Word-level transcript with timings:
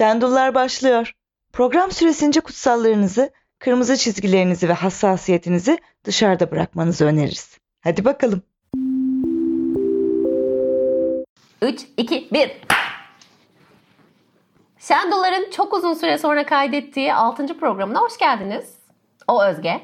Şendullar 0.00 0.54
başlıyor. 0.54 1.14
Program 1.52 1.90
süresince 1.90 2.40
kutsallarınızı, 2.40 3.30
kırmızı 3.58 3.96
çizgilerinizi 3.96 4.68
ve 4.68 4.72
hassasiyetinizi 4.72 5.78
dışarıda 6.04 6.50
bırakmanızı 6.50 7.04
öneririz. 7.04 7.58
Hadi 7.80 8.04
bakalım. 8.04 8.42
3, 11.62 11.80
2, 11.96 12.28
1. 12.32 12.52
Şendollar'ın 14.78 15.50
çok 15.50 15.74
uzun 15.74 15.94
süre 15.94 16.18
sonra 16.18 16.46
kaydettiği 16.46 17.14
6. 17.14 17.58
programına 17.58 18.00
hoş 18.00 18.18
geldiniz. 18.18 18.74
O 19.28 19.44
Özge. 19.44 19.80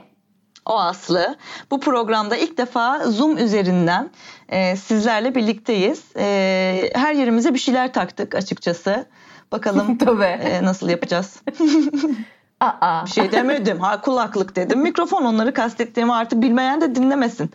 O 0.66 0.78
Aslı. 0.78 1.36
Bu 1.70 1.80
programda 1.80 2.36
ilk 2.36 2.58
defa 2.58 2.98
Zoom 2.98 3.38
üzerinden 3.38 4.10
e, 4.48 4.76
sizlerle 4.76 5.34
birlikteyiz. 5.34 6.16
E, 6.16 6.90
her 6.94 7.14
yerimize 7.14 7.54
bir 7.54 7.58
şeyler 7.58 7.92
taktık 7.92 8.34
açıkçası. 8.34 9.06
Bakalım 9.52 9.98
e, 10.22 10.64
nasıl 10.64 10.88
yapacağız. 10.88 11.42
Aa. 12.60 13.04
Bir 13.06 13.10
şey 13.10 13.32
demedim. 13.32 13.80
Ha 13.80 14.00
kulaklık 14.00 14.56
dedim. 14.56 14.80
Mikrofon 14.80 15.24
onları 15.24 15.54
kastettiğimi 15.54 16.14
artık 16.14 16.42
bilmeyen 16.42 16.80
de 16.80 16.94
dinlemesin. 16.94 17.50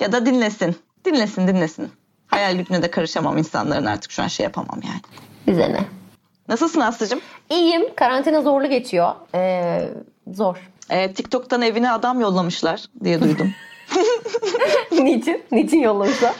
Ya 0.00 0.12
da 0.12 0.26
dinlesin. 0.26 0.76
Dinlesin 1.04 1.48
dinlesin. 1.48 1.92
Hayal 2.26 2.56
gücüne 2.56 2.82
de 2.82 2.90
karışamam 2.90 3.38
insanların 3.38 3.86
artık 3.86 4.10
şu 4.10 4.22
an 4.22 4.26
şey 4.26 4.44
yapamam 4.44 4.80
yani. 4.84 5.00
Bize 5.46 5.72
ne? 5.72 5.84
Nasılsın 6.48 6.80
Aslı'cığım? 6.80 7.20
İyiyim. 7.50 7.94
Karantina 7.94 8.42
zorlu 8.42 8.68
geçiyor. 8.68 9.12
Ee, 9.34 9.88
zor. 10.32 10.70
Ee, 10.90 11.12
TikTok'tan 11.12 11.62
evine 11.62 11.92
adam 11.92 12.20
yollamışlar 12.20 12.84
diye 13.04 13.20
duydum. 13.20 13.52
Niçin? 14.92 15.42
Niçin 15.52 15.78
yollamışlar? 15.78 16.34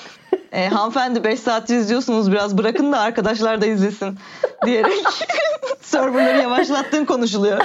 Ee, 0.53 0.69
hanımefendi 0.69 1.25
5 1.25 1.41
saat 1.41 1.71
izliyorsunuz 1.71 2.33
biraz 2.33 2.59
bırakın 2.59 2.93
da 2.93 3.01
arkadaşlar 3.01 3.61
da 3.61 3.67
izlesin 3.67 4.19
diyerek 4.67 5.03
serverları 5.81 6.39
yavaşlattığın 6.39 7.05
konuşuluyor. 7.05 7.59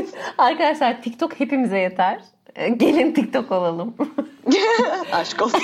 Arkadaşlar 0.38 1.02
TikTok 1.02 1.40
hepimize 1.40 1.78
yeter. 1.78 2.20
Ee, 2.56 2.68
Gelin 2.68 3.14
TikTok 3.14 3.52
olalım. 3.52 3.94
Aşk 5.12 5.42
olsun. 5.42 5.60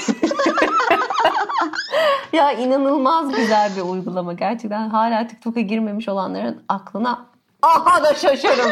ya 2.33 2.53
inanılmaz 2.53 3.33
güzel 3.37 3.77
bir 3.77 3.83
uygulama. 3.83 4.33
Gerçekten 4.33 4.89
hala 4.89 5.27
TikTok'a 5.27 5.61
girmemiş 5.61 6.09
olanların 6.09 6.63
aklına 6.69 7.27
aha 7.63 8.05
da 8.05 8.15
şaşırım. 8.15 8.71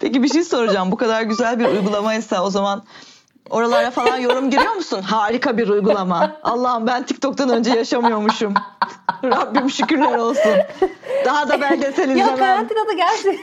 Peki 0.00 0.22
bir 0.22 0.28
şey 0.28 0.44
soracağım. 0.44 0.92
Bu 0.92 0.96
kadar 0.96 1.22
güzel 1.22 1.58
bir 1.58 1.64
uygulamaysa 1.64 2.44
o 2.44 2.50
zaman 2.50 2.82
oralara 3.50 3.90
falan 3.90 4.18
yorum 4.18 4.50
giriyor 4.50 4.72
musun? 4.72 5.02
Harika 5.02 5.58
bir 5.58 5.68
uygulama. 5.68 6.36
Allah'ım 6.42 6.86
ben 6.86 7.02
TikTok'tan 7.02 7.48
önce 7.48 7.70
yaşamıyormuşum. 7.70 8.54
Rabbim 9.24 9.70
şükürler 9.70 10.18
olsun. 10.18 10.52
Daha 11.24 11.48
da 11.48 11.60
belgesel 11.60 12.10
izlemem. 12.10 12.28
ya 12.28 12.36
karantinada 12.36 12.92
gerçekten 12.92 13.38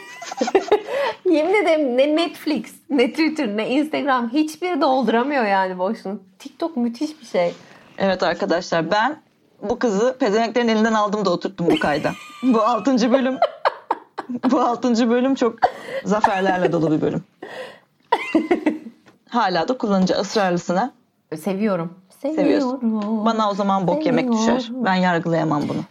yemin 1.33 1.53
ederim 1.53 1.97
ne 1.97 2.15
Netflix, 2.15 2.65
ne 2.89 3.11
Twitter, 3.11 3.57
ne 3.57 3.69
Instagram 3.69 4.29
hiçbiri 4.29 4.81
dolduramıyor 4.81 5.45
yani 5.45 5.77
boşluğunu. 5.77 6.19
TikTok 6.39 6.77
müthiş 6.77 7.21
bir 7.21 7.25
şey. 7.25 7.53
Evet 7.97 8.23
arkadaşlar 8.23 8.91
ben 8.91 9.21
bu 9.61 9.79
kızı 9.79 10.15
pezevenklerin 10.19 10.67
elinden 10.67 10.93
aldım 10.93 11.25
da 11.25 11.29
oturttum 11.29 11.67
bu 11.71 11.79
kayda. 11.79 12.11
Bu 12.43 12.61
altıncı 12.61 13.11
bölüm 13.11 13.37
bu 14.51 14.59
altıncı 14.59 15.09
bölüm 15.09 15.35
çok 15.35 15.55
zaferlerle 16.03 16.71
dolu 16.71 16.91
bir 16.91 17.01
bölüm. 17.01 17.23
Hala 19.35 19.67
da 19.67 19.77
kullanıcı 19.77 20.13
ısrarlısına 20.13 20.93
Seviyorum. 21.43 21.93
seviyorsun. 22.21 22.79
Seviyorum. 22.79 23.25
Bana 23.25 23.49
o 23.49 23.53
zaman 23.53 23.87
bok 23.87 24.05
yemek 24.05 24.31
düşer. 24.31 24.59
Seviyorum. 24.59 24.85
Ben 24.85 24.95
yargılayamam 24.95 25.61
bunu. 25.69 25.81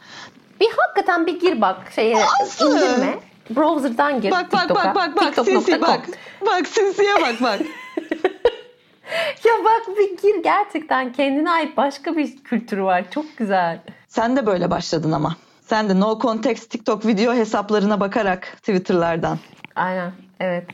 Bir 0.61 0.69
hakikaten 0.77 1.27
bir 1.27 1.41
gir 1.41 1.61
bak 1.61 1.77
şeye 1.95 2.25
Aslı. 2.43 2.71
indirme. 2.71 3.19
Browser'dan 3.51 4.21
gir 4.21 4.31
Bak 4.31 4.53
bak 4.53 4.61
TikTok'a. 4.61 4.95
bak 4.95 5.17
bak 5.17 5.17
bak 5.37 5.45
sinsi 5.45 5.81
bak. 5.81 6.01
Bak 6.47 6.67
sinsiye 6.69 7.15
bak 7.23 7.35
bak. 7.43 7.61
Ya 9.45 9.53
bak 9.65 9.97
bir 9.99 10.17
gir 10.23 10.43
gerçekten 10.43 11.13
kendine 11.13 11.51
ait 11.51 11.77
başka 11.77 12.17
bir 12.17 12.37
kültürü 12.45 12.83
var. 12.85 13.05
Çok 13.11 13.37
güzel. 13.37 13.81
Sen 14.09 14.37
de 14.37 14.47
böyle 14.47 14.71
başladın 14.71 15.13
ama. 15.13 15.37
Sen 15.61 15.89
de 15.89 16.01
no 16.01 16.19
context 16.19 16.71
TikTok 16.71 17.07
video 17.07 17.35
hesaplarına 17.35 18.01
bakarak 18.01 18.57
Twitter'lardan, 18.57 19.39
Aynen 19.75 20.13
evet. 20.41 20.67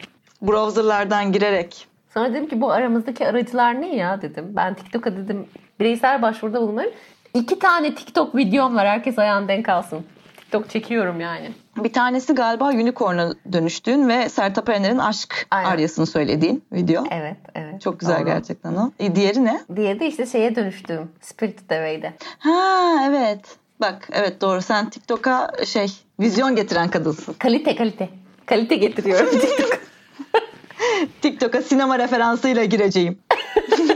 browser'lardan 0.43 1.33
girerek. 1.33 1.87
Sonra 2.15 2.31
dedim 2.31 2.49
ki 2.49 2.61
bu 2.61 2.73
aramızdaki 2.73 3.27
aracılar 3.27 3.81
ne 3.81 3.97
ya 3.97 4.23
dedim. 4.23 4.53
Ben 4.57 4.75
TikTok'a 4.75 5.17
dedim 5.17 5.47
bireysel 5.81 6.23
başvuruda 6.23 6.61
bulunmayayım. 6.61 6.97
İki 7.35 7.59
tane 7.59 7.95
TikTok 7.95 8.37
videom 8.37 8.77
var. 8.77 8.87
Herkes 8.87 9.19
ayağını 9.19 9.49
denk 9.49 9.69
alsın. 9.69 10.05
TikTok 10.37 10.71
çekiyorum 10.71 11.21
yani. 11.21 11.51
Bir 11.77 11.93
tanesi 11.93 12.35
galiba 12.35 12.69
unicorn'a 12.69 13.35
dönüştüğün 13.53 14.09
ve 14.09 14.29
Sertab 14.29 14.69
Erener'in 14.69 14.99
aşk 14.99 15.47
Aynen. 15.51 15.71
aryasını 15.71 16.07
söylediğin 16.07 16.65
video. 16.73 17.05
Evet 17.11 17.37
evet. 17.55 17.81
Çok 17.81 18.01
güzel 18.01 18.19
Doğru. 18.19 18.27
gerçekten 18.27 18.75
o. 18.75 18.93
E, 18.99 19.15
diğeri 19.15 19.45
ne? 19.45 19.61
Diğeri 19.77 20.01
de 20.01 20.07
işte 20.07 20.27
şeye 20.27 20.57
dönüştüm. 20.57 21.11
Spirited 21.21 21.71
Away'de. 21.71 22.13
Ha 22.39 22.95
evet. 23.09 23.41
Bak 23.81 24.09
evet 24.13 24.41
doğru 24.41 24.63
sen 24.63 24.91
TikTok'a 24.91 25.51
şey 25.67 25.87
vizyon 26.21 26.57
getiren 26.57 26.89
kadınsın. 26.89 27.33
Kalite 27.39 27.77
kalite. 27.77 28.09
Kalite 28.47 28.77
getiriyorum 28.77 29.31
TikTok'a. 29.41 29.77
TikTok'a 31.23 31.63
sinema 31.63 31.99
referansıyla 31.99 32.65
gireceğim. 32.65 33.19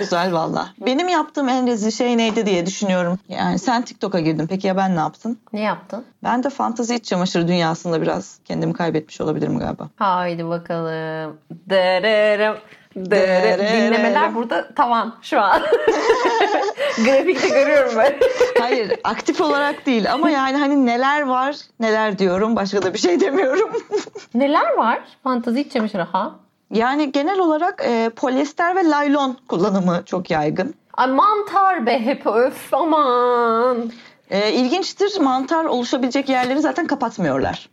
Güzel 0.00 0.32
valla. 0.32 0.68
Benim 0.86 1.08
yaptığım 1.08 1.48
en 1.48 1.66
rezil 1.66 1.90
şey 1.90 2.16
neydi 2.18 2.46
diye 2.46 2.66
düşünüyorum. 2.66 3.18
Yani 3.28 3.58
sen 3.58 3.82
TikTok'a 3.82 4.20
girdin. 4.20 4.46
Peki 4.46 4.66
ya 4.66 4.76
ben 4.76 4.96
ne 4.96 5.00
yaptım? 5.00 5.38
ne 5.52 5.60
yaptın? 5.60 6.04
Ben 6.24 6.42
de 6.44 6.50
fantezi 6.50 6.94
iç 6.94 7.04
çamaşırı 7.04 7.48
dünyasında 7.48 8.02
biraz 8.02 8.38
kendimi 8.44 8.72
kaybetmiş 8.72 9.20
olabilirim 9.20 9.58
galiba. 9.58 9.88
Haydi 9.96 10.48
bakalım. 10.48 11.38
Dırırım. 11.68 12.56
Dırırım. 12.96 13.66
Dinlemeler 13.66 14.34
burada 14.34 14.74
tavan 14.74 15.14
şu 15.22 15.40
an. 15.40 15.62
Grafikte 17.04 17.48
görüyorum 17.48 17.92
ben. 17.96 18.14
Hayır 18.60 18.92
aktif 19.04 19.40
olarak 19.40 19.86
değil 19.86 20.12
ama 20.12 20.30
yani 20.30 20.56
hani 20.56 20.86
neler 20.86 21.22
var 21.22 21.56
neler 21.80 22.18
diyorum 22.18 22.56
başka 22.56 22.82
da 22.82 22.94
bir 22.94 22.98
şey 22.98 23.20
demiyorum. 23.20 23.70
Neler 24.34 24.76
var? 24.76 25.00
Fantazi 25.24 25.60
iç 25.60 25.72
çamaşırı 25.72 26.02
ha? 26.02 26.30
Yani 26.70 27.12
genel 27.12 27.38
olarak 27.38 27.82
e, 27.86 28.10
polyester 28.16 28.76
ve 28.76 28.84
laylon 28.84 29.36
kullanımı 29.48 30.02
çok 30.06 30.30
yaygın. 30.30 30.74
Ay 30.94 31.06
mantar 31.06 31.86
be 31.86 31.98
hep 31.98 32.26
öf 32.26 32.74
aman. 32.74 33.92
E, 34.30 34.52
ilginçtir 34.52 35.20
mantar 35.20 35.64
oluşabilecek 35.64 36.28
yerleri 36.28 36.60
zaten 36.60 36.86
kapatmıyorlar. 36.86 37.68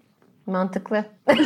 Mantıklı. 0.46 1.06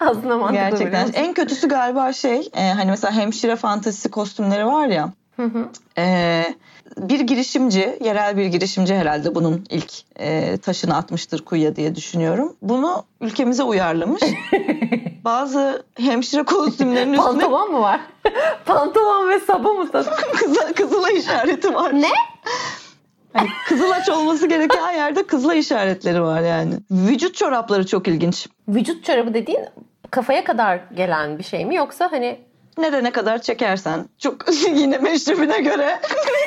Aslında 0.00 0.38
mantıklı. 0.38 0.54
Gerçekten. 0.54 1.08
En 1.14 1.34
kötüsü 1.34 1.68
galiba 1.68 2.12
şey 2.12 2.50
e, 2.54 2.72
hani 2.72 2.90
mesela 2.90 3.12
hemşire 3.12 3.56
fantezisi 3.56 4.10
kostümleri 4.10 4.66
var 4.66 4.86
ya. 4.86 5.12
Hı 5.36 5.42
hı. 5.42 5.68
e, 5.98 6.44
bir 6.98 7.20
girişimci, 7.20 7.98
yerel 8.04 8.36
bir 8.36 8.46
girişimci 8.46 8.94
herhalde 8.94 9.34
bunun 9.34 9.64
ilk 9.70 9.92
e, 10.18 10.56
taşını 10.56 10.96
atmıştır 10.96 11.44
kuyuya 11.44 11.76
diye 11.76 11.94
düşünüyorum. 11.94 12.56
Bunu 12.62 13.04
ülkemize 13.20 13.62
uyarlamış. 13.62 14.22
Bazı 15.24 15.84
hemşire 15.96 16.42
kostümlerinin 16.42 17.12
üstüne 17.12 17.26
Pantolon 17.26 17.72
mu 17.72 17.80
var? 17.80 18.00
Pantolon 18.64 19.28
ve 19.28 19.40
sabah 19.40 19.74
mı 19.78 19.90
kızıl, 20.36 20.72
kızıla 20.76 21.10
işareti 21.10 21.74
var. 21.74 21.94
Ne? 21.94 22.10
Hani 23.32 23.48
kızılaç 23.68 24.08
olması 24.08 24.46
gereken 24.46 24.92
yerde 24.92 25.26
kızıla 25.26 25.54
işaretleri 25.54 26.22
var 26.22 26.40
yani. 26.40 26.74
Vücut 26.90 27.34
çorapları 27.34 27.86
çok 27.86 28.08
ilginç. 28.08 28.48
Vücut 28.68 29.04
çorabı 29.04 29.34
dediğin 29.34 29.66
kafaya 30.10 30.44
kadar 30.44 30.80
gelen 30.96 31.38
bir 31.38 31.44
şey 31.44 31.64
mi 31.64 31.74
yoksa 31.74 32.12
hani 32.12 32.38
Nerene 32.78 33.10
kadar 33.10 33.42
çekersen. 33.42 34.08
Çok 34.18 34.36
yine 34.74 34.98
meşrebine 34.98 35.58
göre. 35.60 36.00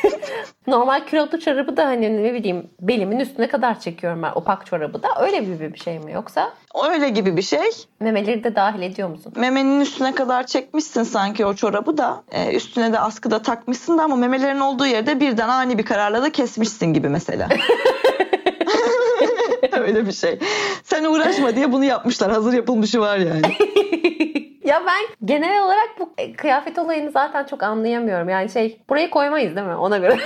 normal 0.67 1.05
külotlu 1.05 1.39
çorabı 1.39 1.77
da 1.77 1.85
hani 1.85 2.23
ne 2.23 2.33
bileyim 2.33 2.69
belimin 2.81 3.19
üstüne 3.19 3.47
kadar 3.47 3.79
çekiyorum 3.79 4.23
ben 4.23 4.31
opak 4.35 4.65
çorabı 4.65 5.03
da 5.03 5.07
öyle 5.21 5.59
bir, 5.59 5.73
bir 5.73 5.79
şey 5.79 5.99
mi 5.99 6.11
yoksa 6.11 6.53
Öyle 6.91 7.09
gibi 7.09 7.37
bir 7.37 7.41
şey. 7.41 7.69
memeleri 7.99 8.43
de 8.43 8.55
dahil 8.55 8.81
ediyor 8.81 9.09
musun? 9.09 9.33
Memenin 9.35 9.81
üstüne 9.81 10.15
kadar 10.15 10.45
çekmişsin 10.47 11.03
sanki 11.03 11.45
o 11.45 11.53
çorabı 11.53 11.97
da. 11.97 12.23
e, 12.31 12.55
üstüne 12.55 12.93
de 12.93 12.99
askıda 12.99 13.41
takmışsın 13.41 13.97
da 13.97 14.03
ama 14.03 14.15
memelerin 14.15 14.59
olduğu 14.59 14.85
yerde 14.85 15.19
birden 15.19 15.49
ani 15.49 15.77
bir 15.77 15.85
kararla 15.85 16.21
da 16.21 16.31
kesmişsin 16.31 16.93
gibi 16.93 17.09
mesela. 17.09 17.47
Öyle 19.79 20.07
bir 20.07 20.11
şey. 20.11 20.39
Sen 20.83 21.03
uğraşma 21.03 21.55
diye 21.55 21.71
bunu 21.71 21.83
yapmışlar. 21.83 22.31
Hazır 22.31 22.53
yapılmışı 22.53 22.99
var 22.99 23.17
yani. 23.17 23.41
Ya 24.67 24.83
ben 24.85 25.05
genel 25.25 25.63
olarak 25.63 25.99
bu 25.99 26.13
e, 26.17 26.33
kıyafet 26.33 26.79
olayını 26.79 27.11
zaten 27.11 27.43
çok 27.43 27.63
anlayamıyorum. 27.63 28.29
Yani 28.29 28.49
şey 28.49 28.81
burayı 28.89 29.09
koymayız 29.09 29.55
değil 29.55 29.67
mi? 29.67 29.75
Ona 29.75 29.97
göre 29.97 30.19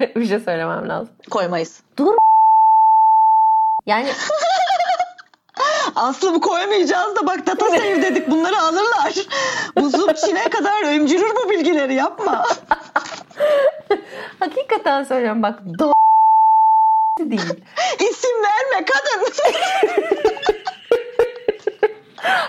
bir 0.16 0.26
şey 0.26 0.40
söylemem 0.40 0.88
lazım. 0.88 1.14
Koymayız. 1.30 1.82
Yani 3.86 4.08
Aslı 5.96 6.34
bu 6.34 6.40
koyamayacağız 6.40 7.16
da 7.16 7.26
bak 7.26 7.46
data 7.46 7.66
save 7.66 8.02
dedik 8.02 8.30
bunları 8.30 8.58
alırlar. 8.58 9.14
Bu 9.76 10.14
Çin'e 10.14 10.50
kadar 10.50 10.94
ömcürür 10.94 11.30
bu 11.36 11.50
bilgileri 11.50 11.94
yapma. 11.94 12.46
hakikaten 14.40 15.04
söylüyorum 15.04 15.42
bak. 15.42 15.58
Do 15.78 15.92
değil. 17.20 17.64
İsim 18.00 18.42
verme 18.42 18.84
kadın. 18.84 19.32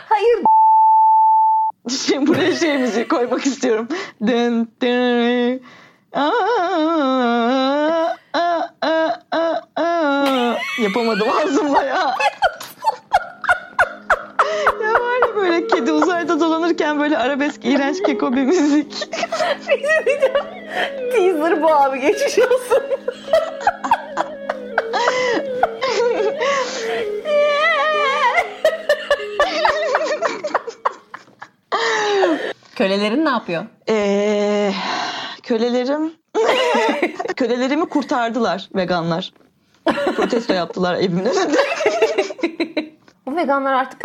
Hayır. 0.10 0.49
Şey 2.70 2.78
müziği 2.78 3.08
koymak 3.08 3.46
istiyorum. 3.46 3.88
Dın 4.28 4.68
dın. 4.82 5.62
Aa, 6.14 6.30
aa, 8.34 8.70
aa. 9.76 10.56
Yapamadım 10.82 11.28
ağzımla 11.30 11.84
ya. 11.84 12.16
ya 14.84 14.94
var 14.94 15.28
ya 15.28 15.36
böyle 15.36 15.68
kedi 15.68 15.92
uzayda 15.92 16.40
dolanırken 16.40 17.00
böyle 17.00 17.18
arabesk 17.18 17.66
iğrenç 17.66 18.04
keko 18.04 18.34
bir 18.34 18.44
müzik. 18.44 19.08
Bir 19.70 19.78
şey. 19.78 20.20
Teaser 21.12 21.62
bu 21.64 21.74
abi 21.74 22.00
geçmiş 22.00 22.40
olsun. 22.40 22.84
Kölelerin 32.80 33.26
ne 33.26 33.30
yapıyor? 33.30 33.66
Ee, 33.90 34.72
kölelerim 35.44 36.14
kölelerimi 37.36 37.86
kurtardılar 37.86 38.70
veganlar. 38.76 39.34
Protesto 40.16 40.54
yaptılar 40.54 40.96
evimin 40.96 41.26
önünde. 41.26 41.58
Bu 43.26 43.36
veganlar 43.36 43.74
artık 43.74 44.02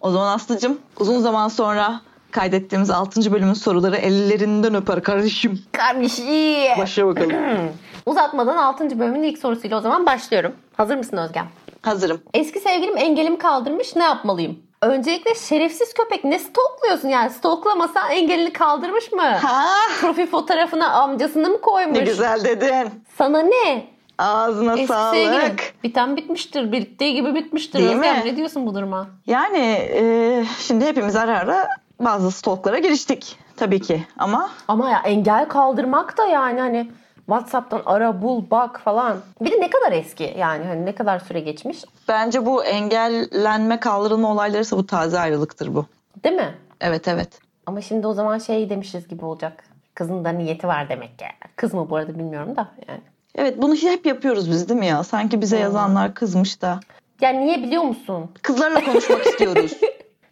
O 0.00 0.10
zaman 0.10 0.34
Aslı'cım 0.34 0.78
uzun 0.98 1.18
zaman 1.20 1.48
sonra 1.48 2.00
kaydettiğimiz 2.30 2.90
6. 2.90 3.32
bölümün 3.32 3.52
soruları 3.52 3.96
ellerinden 3.96 4.74
öper 4.74 5.02
kardeşim. 5.02 5.62
kardeşi. 5.72 6.68
Başla 6.78 7.06
bakalım. 7.06 7.32
Uzatmadan 8.06 8.56
6. 8.56 8.98
bölümün 8.98 9.22
ilk 9.22 9.38
sorusuyla 9.38 9.78
o 9.78 9.80
zaman 9.80 10.06
başlıyorum. 10.06 10.52
Hazır 10.76 10.96
mısın 10.96 11.16
Özgem? 11.16 11.46
Hazırım. 11.82 12.20
Eski 12.34 12.60
sevgilim 12.60 12.96
engelimi 12.96 13.38
kaldırmış 13.38 13.96
ne 13.96 14.02
yapmalıyım? 14.02 14.65
Öncelikle 14.82 15.34
şerefsiz 15.34 15.94
köpek 15.94 16.24
ne 16.24 16.38
stalkluyorsun 16.38 17.08
yani 17.08 17.30
stalklamasan 17.30 18.10
engelini 18.10 18.52
kaldırmış 18.52 19.12
mı? 19.12 19.22
Ha, 19.22 19.64
Profil 20.00 20.26
fotoğrafına 20.26 20.90
amcasını 20.90 21.48
mı 21.50 21.60
koymuş? 21.60 21.98
ne 21.98 22.04
güzel 22.04 22.44
dedin. 22.44 23.02
Sana 23.18 23.38
ne? 23.42 23.86
Ağzına 24.18 24.72
Eski 24.74 24.86
sağlık. 24.86 25.14
sevgilim. 25.16 25.56
Biten 25.82 26.16
bitmiştir. 26.16 26.72
Bittiği 26.72 27.14
gibi 27.14 27.34
bitmiştir. 27.34 27.78
Değil 27.78 27.96
Özlem 27.96 28.16
mi? 28.18 28.22
ne 28.24 28.36
diyorsun 28.36 28.66
bu 28.66 28.74
duruma? 28.74 29.06
Yani 29.26 29.58
e, 29.94 30.44
şimdi 30.58 30.84
hepimiz 30.86 31.16
ara 31.16 31.38
ara 31.38 31.68
bazı 32.00 32.30
stalklara 32.30 32.78
giriştik 32.78 33.38
tabii 33.56 33.80
ki 33.80 34.06
ama 34.18 34.50
Ama 34.68 34.90
ya 34.90 35.02
engel 35.04 35.48
kaldırmak 35.48 36.18
da 36.18 36.26
yani 36.26 36.60
hani 36.60 36.90
WhatsApp'tan 37.26 37.82
ara 37.86 38.22
bul 38.22 38.44
bak 38.50 38.80
falan. 38.84 39.18
Bir 39.40 39.52
de 39.52 39.60
ne 39.60 39.70
kadar 39.70 39.92
eski 39.92 40.34
yani 40.38 40.64
hani 40.64 40.86
ne 40.86 40.94
kadar 40.94 41.18
süre 41.18 41.40
geçmiş 41.40 41.84
bence 42.08 42.46
bu 42.46 42.64
engellenme 42.64 43.80
kaldırılma 43.80 44.32
olayları 44.32 44.62
ise 44.62 44.76
bu 44.76 44.86
taze 44.86 45.18
ayrılıktır 45.18 45.74
bu. 45.74 45.86
değil 46.24 46.34
mi? 46.36 46.54
Evet 46.80 47.08
evet. 47.08 47.28
Ama 47.66 47.80
şimdi 47.80 48.06
o 48.06 48.12
zaman 48.12 48.38
şey 48.38 48.70
demişiz 48.70 49.08
gibi 49.08 49.24
olacak. 49.24 49.64
Kızın 49.94 50.24
da 50.24 50.28
niyeti 50.30 50.68
var 50.68 50.88
demek 50.88 51.18
ki. 51.18 51.24
Kız 51.56 51.74
mı 51.74 51.90
bu 51.90 51.96
arada 51.96 52.14
bilmiyorum 52.18 52.56
da 52.56 52.68
yani. 52.88 53.00
Evet 53.34 53.62
bunu 53.62 53.74
hep 53.74 54.06
yapıyoruz 54.06 54.50
biz 54.50 54.68
değil 54.68 54.80
mi 54.80 54.86
ya? 54.86 55.04
Sanki 55.04 55.40
bize 55.40 55.58
yazanlar 55.58 56.14
kızmış 56.14 56.62
da. 56.62 56.80
Yani 57.20 57.46
niye 57.46 57.62
biliyor 57.62 57.82
musun? 57.82 58.30
Kızlarla 58.42 58.84
konuşmak 58.84 59.26
istiyoruz. 59.26 59.72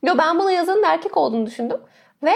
Yo 0.02 0.14
ben 0.18 0.38
bunu 0.38 0.50
yazanın 0.50 0.82
erkek 0.82 1.16
olduğunu 1.16 1.46
düşündüm. 1.46 1.80
Ve 2.22 2.32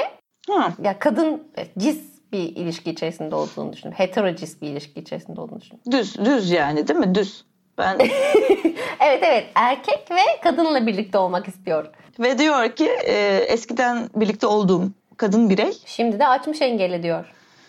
Ha. 0.50 0.72
ya 0.82 0.98
kadın 0.98 1.42
e, 1.58 1.66
cis 1.78 2.00
bir 2.32 2.38
ilişki 2.56 2.90
içerisinde 2.90 3.34
olduğunu 3.34 3.72
düşündüm. 3.72 3.94
Heterocis 3.96 4.62
bir 4.62 4.68
ilişki 4.68 5.00
içerisinde 5.00 5.40
olduğunu 5.40 5.60
düşündüm. 5.60 5.80
Düz, 5.90 6.16
düz 6.24 6.50
yani 6.50 6.88
değil 6.88 7.00
mi? 7.00 7.14
Düz. 7.14 7.44
Ben 7.78 7.98
Evet 9.00 9.22
evet 9.22 9.46
erkek 9.54 10.10
ve 10.10 10.40
kadınla 10.42 10.86
birlikte 10.86 11.18
olmak 11.18 11.48
istiyor. 11.48 11.86
ve 12.18 12.38
diyor 12.38 12.68
ki 12.70 12.88
e, 13.04 13.36
eskiden 13.48 14.08
birlikte 14.16 14.46
olduğum 14.46 14.90
kadın 15.16 15.50
birey 15.50 15.72
Şimdi 15.86 16.18
de 16.18 16.26
açmış 16.26 16.62
engeli 16.62 17.02
diyor. 17.02 17.24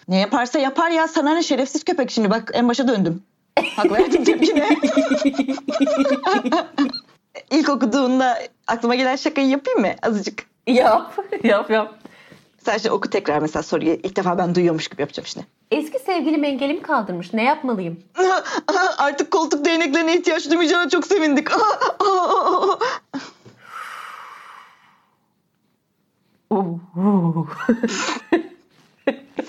ne 0.08 0.20
yaparsa 0.20 0.60
yapar 0.60 0.90
ya 0.90 1.08
sana 1.08 1.34
ne 1.34 1.44
şerefsiz 1.44 1.84
köpek 1.84 2.12
şimdi 2.12 2.30
bak 2.30 2.52
en 2.54 2.68
başa 2.68 2.88
döndüm. 2.88 3.24
Hak 3.76 3.92
verdim 3.92 4.24
tepkine. 4.24 4.70
İlk 7.52 7.70
okuduğunda 7.70 8.38
aklıma 8.68 8.96
gelen 8.96 9.16
şakayı 9.16 9.48
yapayım 9.48 9.80
mı 9.82 9.88
azıcık? 10.02 10.44
Yap 10.68 11.14
yap 11.44 11.70
yap. 11.72 11.99
Sen 12.66 12.78
şimdi 12.78 12.92
oku 12.92 13.10
tekrar 13.10 13.40
mesela 13.40 13.64
soruyu 13.64 13.94
ilk 13.94 14.16
defa 14.16 14.38
ben 14.38 14.56
duyuyormuş 14.56 14.88
gibi 14.88 15.02
yapacağım 15.02 15.28
şimdi. 15.28 15.46
Eski 15.72 16.00
sevgilim 16.00 16.44
engelimi 16.44 16.82
kaldırmış. 16.82 17.34
Ne 17.34 17.44
yapmalıyım? 17.44 18.00
Artık 18.98 19.32
koltuk 19.32 19.66
değneklerine 19.66 20.18
ihtiyaç 20.18 20.50
duymayacağına 20.50 20.90
çok 20.90 21.08
sevindik. 21.08 21.48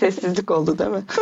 Sessizlik 0.00 0.50
oldu 0.50 0.78
değil 0.78 0.90
mi? 0.90 1.02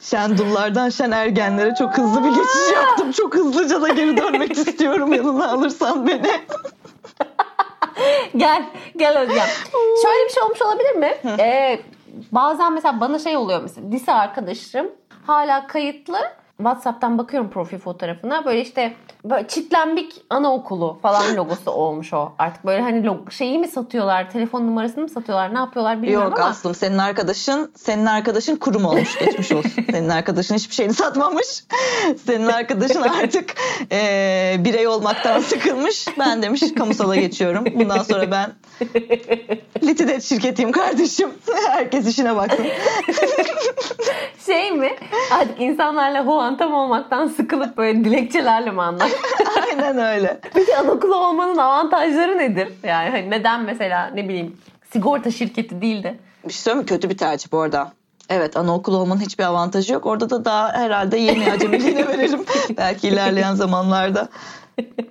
Şendullardan 0.00 0.90
şen 0.90 1.10
ergenlere 1.10 1.74
çok 1.78 1.98
hızlı 1.98 2.24
bir 2.24 2.28
geçiş 2.28 2.72
yaptım. 2.74 3.12
Çok 3.12 3.34
hızlıca 3.34 3.82
da 3.82 3.88
geri 3.88 4.16
dönmek 4.16 4.58
istiyorum 4.58 5.12
yanına 5.12 5.50
alırsan 5.50 6.06
beni. 6.06 6.40
gel 8.36 8.62
gel 8.96 9.18
Özlem. 9.18 9.46
Şöyle 10.02 10.24
bir 10.24 10.30
şey 10.34 10.42
olmuş 10.42 10.62
olabilir 10.62 10.94
mi? 10.96 11.14
Ee, 11.38 11.80
bazen 12.32 12.72
mesela 12.72 13.00
bana 13.00 13.18
şey 13.18 13.36
oluyor 13.36 13.62
mesela 13.62 13.88
lise 13.88 14.12
arkadaşım 14.12 14.90
hala 15.26 15.66
kayıtlı. 15.66 16.18
WhatsApp'tan 16.56 17.18
bakıyorum 17.18 17.50
profil 17.50 17.78
fotoğrafına. 17.78 18.44
Böyle 18.44 18.60
işte 18.60 18.94
böyle 19.30 19.48
çitlenbik 19.48 20.12
anaokulu 20.30 20.98
falan 21.02 21.36
logosu 21.36 21.70
olmuş 21.70 22.12
o. 22.12 22.32
Artık 22.38 22.66
böyle 22.66 22.82
hani 22.82 23.06
log- 23.06 23.30
şeyi 23.32 23.58
mi 23.58 23.68
satıyorlar, 23.68 24.30
telefon 24.30 24.66
numarasını 24.66 25.02
mı 25.02 25.08
satıyorlar, 25.08 25.54
ne 25.54 25.58
yapıyorlar 25.58 26.02
bilmiyorum 26.02 26.30
Yok 26.30 26.38
ama. 26.40 26.48
Aslım 26.48 26.74
senin 26.74 26.98
arkadaşın 26.98 27.72
senin 27.76 28.06
arkadaşın 28.06 28.56
kurum 28.56 28.84
olmuş 28.84 29.18
geçmiş 29.18 29.52
olsun. 29.52 29.72
Senin 29.90 30.08
arkadaşın 30.08 30.54
hiçbir 30.54 30.74
şeyini 30.74 30.94
satmamış. 30.94 31.64
Senin 32.26 32.46
arkadaşın 32.46 33.02
artık 33.02 33.54
eee, 33.90 34.56
birey 34.58 34.86
olmaktan 34.86 35.40
sıkılmış. 35.40 36.06
Ben 36.18 36.42
demiş 36.42 36.62
kamusala 36.78 37.16
geçiyorum. 37.16 37.64
Bundan 37.74 38.02
sonra 38.02 38.30
ben 38.30 38.50
Litidet 39.82 40.22
şirketiyim 40.22 40.72
kardeşim. 40.72 41.30
Herkes 41.68 42.06
işine 42.06 42.36
baksın. 42.36 42.66
Şey 44.46 44.72
mi? 44.72 44.90
Artık 45.32 45.60
insanlarla 45.60 46.26
huantam 46.26 46.74
olmaktan 46.74 47.26
sıkılıp 47.26 47.76
böyle 47.76 48.04
dilekçelerle 48.04 48.70
mi 48.70 48.82
anlar? 48.82 49.10
Aynen 49.70 49.98
öyle. 49.98 50.40
Peki 50.54 50.76
anaokulu 50.76 51.16
olmanın 51.16 51.56
avantajları 51.56 52.38
nedir? 52.38 52.68
Yani 52.82 53.10
hani 53.10 53.30
neden 53.30 53.62
mesela 53.62 54.06
ne 54.14 54.28
bileyim 54.28 54.56
sigorta 54.92 55.30
şirketi 55.30 55.82
değil 55.82 56.02
de 56.02 56.18
Bir 56.44 56.52
şey 56.52 56.62
söyleyeyim 56.62 56.82
mi? 56.84 56.88
Kötü 56.88 57.10
bir 57.10 57.16
tercih 57.18 57.52
bu 57.52 57.60
arada. 57.60 57.92
Evet 58.30 58.56
anaokulu 58.56 58.96
olmanın 58.96 59.20
hiçbir 59.20 59.44
avantajı 59.44 59.92
yok. 59.92 60.06
Orada 60.06 60.30
da 60.30 60.44
daha 60.44 60.72
herhalde 60.72 61.18
yeni 61.18 61.52
acemiliğine 61.52 62.08
veririm. 62.08 62.44
Belki 62.76 63.08
ilerleyen 63.08 63.54
zamanlarda. 63.54 64.28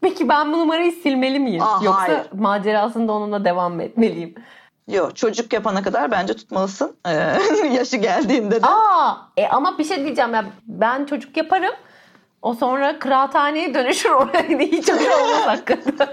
Peki 0.00 0.28
ben 0.28 0.52
bu 0.52 0.58
numarayı 0.58 0.92
silmeli 0.92 1.40
miyim? 1.40 1.62
Aa, 1.62 1.80
Yoksa 1.84 2.00
hayır. 2.00 2.20
macerasında 2.32 3.12
onunla 3.12 3.44
devam 3.44 3.74
mı 3.74 3.82
etmeliyim? 3.82 4.34
Yok 4.88 5.16
çocuk 5.16 5.52
yapana 5.52 5.82
kadar 5.82 6.10
bence 6.10 6.34
tutmalısın. 6.34 6.96
Ee, 7.06 7.10
yaşı 7.72 7.96
geldiğinde 7.96 8.62
de. 8.62 8.66
Aa, 8.66 9.14
e 9.36 9.46
ama 9.48 9.78
bir 9.78 9.84
şey 9.84 10.04
diyeceğim 10.04 10.34
ya 10.34 10.44
ben 10.66 11.04
çocuk 11.04 11.36
yaparım. 11.36 11.72
O 12.44 12.54
sonra 12.54 12.98
kıraathaneye 12.98 13.74
dönüşür 13.74 14.10
oraya 14.10 14.58
hiç 14.58 14.90
olmaz 14.90 15.46
hakikaten. 15.46 16.08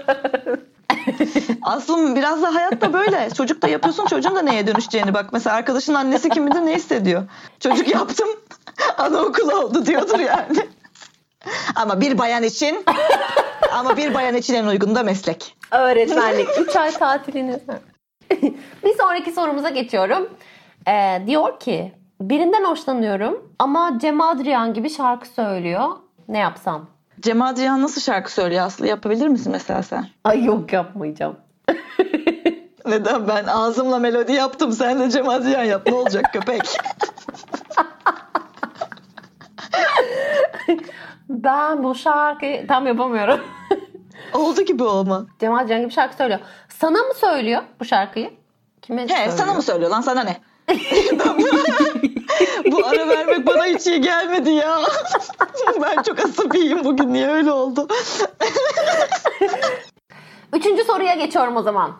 Aslında 1.62 2.16
biraz 2.16 2.42
da 2.42 2.54
hayatta 2.54 2.92
böyle. 2.92 3.30
Çocuk 3.36 3.62
da 3.62 3.68
yapıyorsun 3.68 4.06
çocuğun 4.06 4.36
da 4.36 4.42
neye 4.42 4.66
dönüşeceğini 4.66 5.14
bak. 5.14 5.26
Mesela 5.32 5.56
arkadaşın 5.56 5.94
annesi 5.94 6.28
kim 6.28 6.46
bilir 6.46 6.66
ne 6.66 6.74
hissediyor. 6.74 7.22
Çocuk 7.60 7.88
yaptım 7.88 8.28
anaokulu 8.98 9.56
oldu 9.56 9.86
diyordur 9.86 10.18
yani. 10.18 10.68
Ama 11.76 12.00
bir 12.00 12.18
bayan 12.18 12.42
için 12.42 12.84
ama 13.72 13.96
bir 13.96 14.14
bayan 14.14 14.34
için 14.34 14.54
en 14.54 14.66
uygun 14.66 14.94
da 14.94 15.02
meslek. 15.02 15.56
Öğretmenlik. 15.70 16.48
3 16.58 16.76
ay 16.76 16.90
tatiliniz. 16.90 17.60
bir 18.84 18.94
sonraki 18.98 19.32
sorumuza 19.32 19.68
geçiyorum. 19.68 20.30
Ee, 20.88 21.22
diyor 21.26 21.60
ki 21.60 21.92
birinden 22.20 22.64
hoşlanıyorum 22.64 23.52
ama 23.58 23.98
Cem 24.00 24.20
Adrian 24.20 24.74
gibi 24.74 24.90
şarkı 24.90 25.28
söylüyor. 25.28 25.88
Ne 26.32 26.38
yapsam? 26.38 26.86
Cem 27.20 27.42
Adrian 27.42 27.82
nasıl 27.82 28.00
şarkı 28.00 28.32
söylüyor 28.32 28.66
Aslı? 28.66 28.86
Yapabilir 28.86 29.28
misin 29.28 29.52
mesela 29.52 29.82
sen? 29.82 30.06
Ay 30.24 30.44
yok 30.44 30.72
yapmayacağım. 30.72 31.36
Neden 32.86 33.28
ben 33.28 33.44
ağzımla 33.44 33.98
melodi 33.98 34.32
yaptım 34.32 34.72
sen 34.72 35.00
de 35.00 35.10
Cem 35.10 35.28
Adrian 35.28 35.64
yap 35.64 35.86
ne 35.86 35.94
olacak 35.94 36.24
köpek? 36.32 36.62
Ben 41.28 41.84
bu 41.84 41.94
şarkıyı 41.94 42.66
tam 42.66 42.86
yapamıyorum. 42.86 43.40
Oldu 44.34 44.62
gibi 44.62 44.82
olma. 44.82 45.26
Cem 45.40 45.54
Adrian 45.54 45.80
gibi 45.80 45.90
şarkı 45.92 46.16
söylüyor. 46.16 46.40
Sana 46.68 46.98
mı 46.98 47.14
söylüyor 47.14 47.62
bu 47.80 47.84
şarkıyı? 47.84 48.30
Kime 48.82 49.02
He 49.02 49.08
söylüyor? 49.08 49.36
sana 49.38 49.54
mı 49.54 49.62
söylüyor 49.62 49.90
lan 49.90 50.00
sana 50.00 50.22
ne? 50.24 50.36
Bu 52.72 52.86
ara 52.86 53.08
vermek 53.08 53.46
bana 53.46 53.64
hiç 53.64 53.86
iyi 53.86 54.00
gelmedi 54.00 54.50
ya. 54.50 54.78
ben 55.82 56.02
çok 56.02 56.18
asabiyim 56.18 56.84
bugün 56.84 57.12
niye 57.12 57.28
öyle 57.28 57.52
oldu? 57.52 57.88
Üçüncü 60.52 60.84
soruya 60.84 61.14
geçiyorum 61.14 61.56
o 61.56 61.62
zaman. 61.62 61.92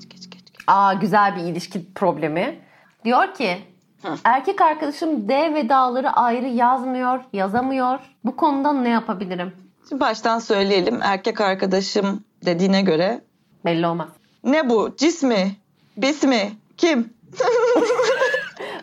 Geç 0.00 0.10
geç 0.10 0.30
geç. 0.30 0.42
Aa 0.66 0.92
güzel 0.94 1.36
bir 1.36 1.40
ilişki 1.40 1.92
problemi. 1.94 2.58
Diyor 3.04 3.34
ki 3.34 3.58
Hı. 4.02 4.14
erkek 4.24 4.60
arkadaşım 4.60 5.28
D 5.28 5.54
ve 5.54 5.68
dağları 5.68 6.10
ayrı 6.10 6.46
yazmıyor, 6.46 7.20
yazamıyor. 7.32 7.98
Bu 8.24 8.36
konuda 8.36 8.72
ne 8.72 8.88
yapabilirim? 8.88 9.52
Şimdi 9.88 10.00
baştan 10.00 10.38
söyleyelim. 10.38 11.00
Erkek 11.02 11.40
arkadaşım 11.40 12.24
dediğine 12.44 12.82
göre 12.82 13.20
Belli 13.64 13.86
olmaz. 13.86 14.08
ne 14.44 14.68
bu? 14.70 14.96
Cis 14.96 15.22
mi? 15.22 15.56
Bis 15.96 16.22
mi? 16.22 16.52
Kim? 16.76 17.14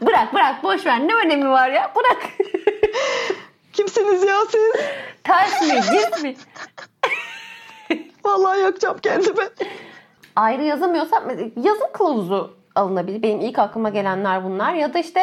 Bırak 0.06 0.34
bırak 0.34 0.64
boş 0.64 0.86
ver 0.86 1.08
ne 1.08 1.16
önemi 1.16 1.50
var 1.50 1.70
ya 1.70 1.92
bırak. 1.96 2.24
Kimsiniz 3.74 4.24
ya 4.24 4.36
siz? 4.50 4.82
Ters 5.24 5.62
mi 5.62 5.82
cins 5.82 6.24
mi? 6.24 6.36
Vallahi 8.26 8.60
yakacağım 8.60 8.98
kendimi. 9.04 9.44
Ayrı 10.36 10.64
yazamıyorsa 10.64 11.24
yazım 11.64 11.88
kılavuzu 11.94 12.58
alınabilir. 12.76 13.24
Benim 13.24 13.42
ilk 13.42 13.60
aklıma 13.60 13.90
gelenler 13.90 14.44
bunlar. 14.44 14.74
Ya 14.74 14.94
da 14.94 15.00
işte 15.00 15.22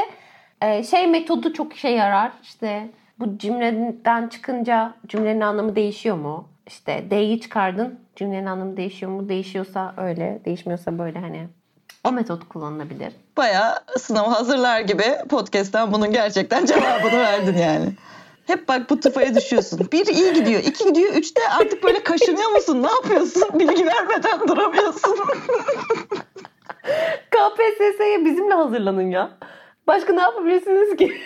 e, 0.63 0.83
şey 0.85 1.07
metodu 1.07 1.53
çok 1.53 1.75
işe 1.75 1.89
yarar. 1.89 2.33
İşte 2.43 2.91
bu 3.19 3.39
cümleden 3.39 4.29
çıkınca 4.29 4.95
cümlenin 5.07 5.41
anlamı 5.41 5.77
değişiyor 5.77 6.17
mu? 6.17 6.49
İşte 6.67 7.05
D'yi 7.11 7.41
çıkardın 7.41 8.01
cümlenin 8.17 8.47
anlamı 8.47 8.77
değişiyor 8.77 9.13
mu? 9.13 9.29
Değişiyorsa 9.29 9.95
öyle, 9.97 10.41
değişmiyorsa 10.45 10.99
böyle 10.99 11.19
hani. 11.19 11.49
O 12.05 12.13
metot 12.13 12.49
kullanılabilir. 12.49 13.13
Bayağı 13.37 13.79
sınava 13.99 14.33
hazırlar 14.33 14.81
gibi 14.81 15.05
podcast'ten 15.29 15.93
bunun 15.93 16.13
gerçekten 16.13 16.67
cevabını 16.67 17.19
verdin 17.19 17.57
yani. 17.59 17.93
Hep 18.47 18.69
bak 18.69 18.91
bu 18.91 19.01
tıfaya 19.01 19.35
düşüyorsun. 19.35 19.89
Bir 19.93 20.07
iyi 20.07 20.33
gidiyor, 20.33 20.61
iki 20.61 20.85
gidiyor, 20.85 21.13
üçte 21.13 21.41
artık 21.49 21.85
böyle 21.85 22.03
kaşınıyor 22.03 22.51
musun? 22.51 22.83
Ne 22.83 22.91
yapıyorsun? 22.91 23.59
Bilgi 23.59 23.87
vermeden 23.87 24.49
duramıyorsun. 24.49 25.17
KPSS'ye 27.31 28.25
bizimle 28.25 28.55
hazırlanın 28.55 29.11
ya. 29.11 29.31
Başka 29.87 30.13
ne 30.13 30.21
yapabilirsiniz 30.21 30.97
ki? 30.97 31.21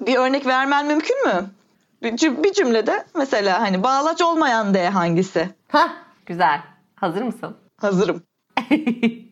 bir 0.00 0.16
örnek 0.16 0.46
vermen 0.46 0.86
mümkün 0.86 1.26
mü? 1.26 1.50
Bir, 2.02 2.12
cüm- 2.12 2.44
bir 2.44 2.52
cümlede 2.52 3.04
mesela 3.14 3.60
hani 3.60 3.82
bağlaç 3.82 4.22
olmayan 4.22 4.74
D 4.74 4.88
hangisi? 4.88 5.48
Hah 5.68 5.92
güzel. 6.26 6.60
Hazır 6.96 7.22
mısın? 7.22 7.56
Hazırım. 7.80 8.22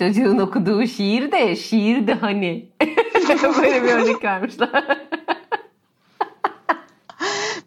Çocuğun 0.00 0.38
okuduğu 0.38 0.86
şiir 0.86 1.32
de 1.32 1.56
şiir 1.56 2.06
de 2.06 2.14
hani. 2.14 2.68
Böyle 3.58 3.82
bir 3.82 3.88
örnek 3.88 4.24
vermişler. 4.24 4.98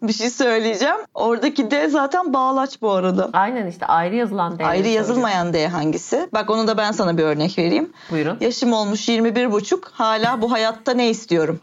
Bir 0.02 0.12
şey 0.12 0.30
söyleyeceğim. 0.30 0.96
Oradaki 1.14 1.70
D 1.70 1.88
zaten 1.88 2.32
bağlaç 2.32 2.82
bu 2.82 2.90
arada. 2.90 3.30
Aynen 3.32 3.66
işte 3.66 3.86
ayrı 3.86 4.16
yazılan 4.16 4.58
değerleri 4.58 4.76
Ayrı 4.76 4.88
yazılmayan 4.88 5.52
D 5.52 5.68
hangisi? 5.68 6.28
Bak 6.32 6.50
onu 6.50 6.68
da 6.68 6.78
ben 6.78 6.92
sana 6.92 7.18
bir 7.18 7.22
örnek 7.22 7.58
vereyim. 7.58 7.92
Buyurun. 8.10 8.38
Yaşım 8.40 8.72
olmuş 8.72 9.08
21 9.08 9.52
buçuk. 9.52 9.90
Hala 9.94 10.42
bu 10.42 10.52
hayatta 10.52 10.94
ne 10.94 11.10
istiyorum? 11.10 11.60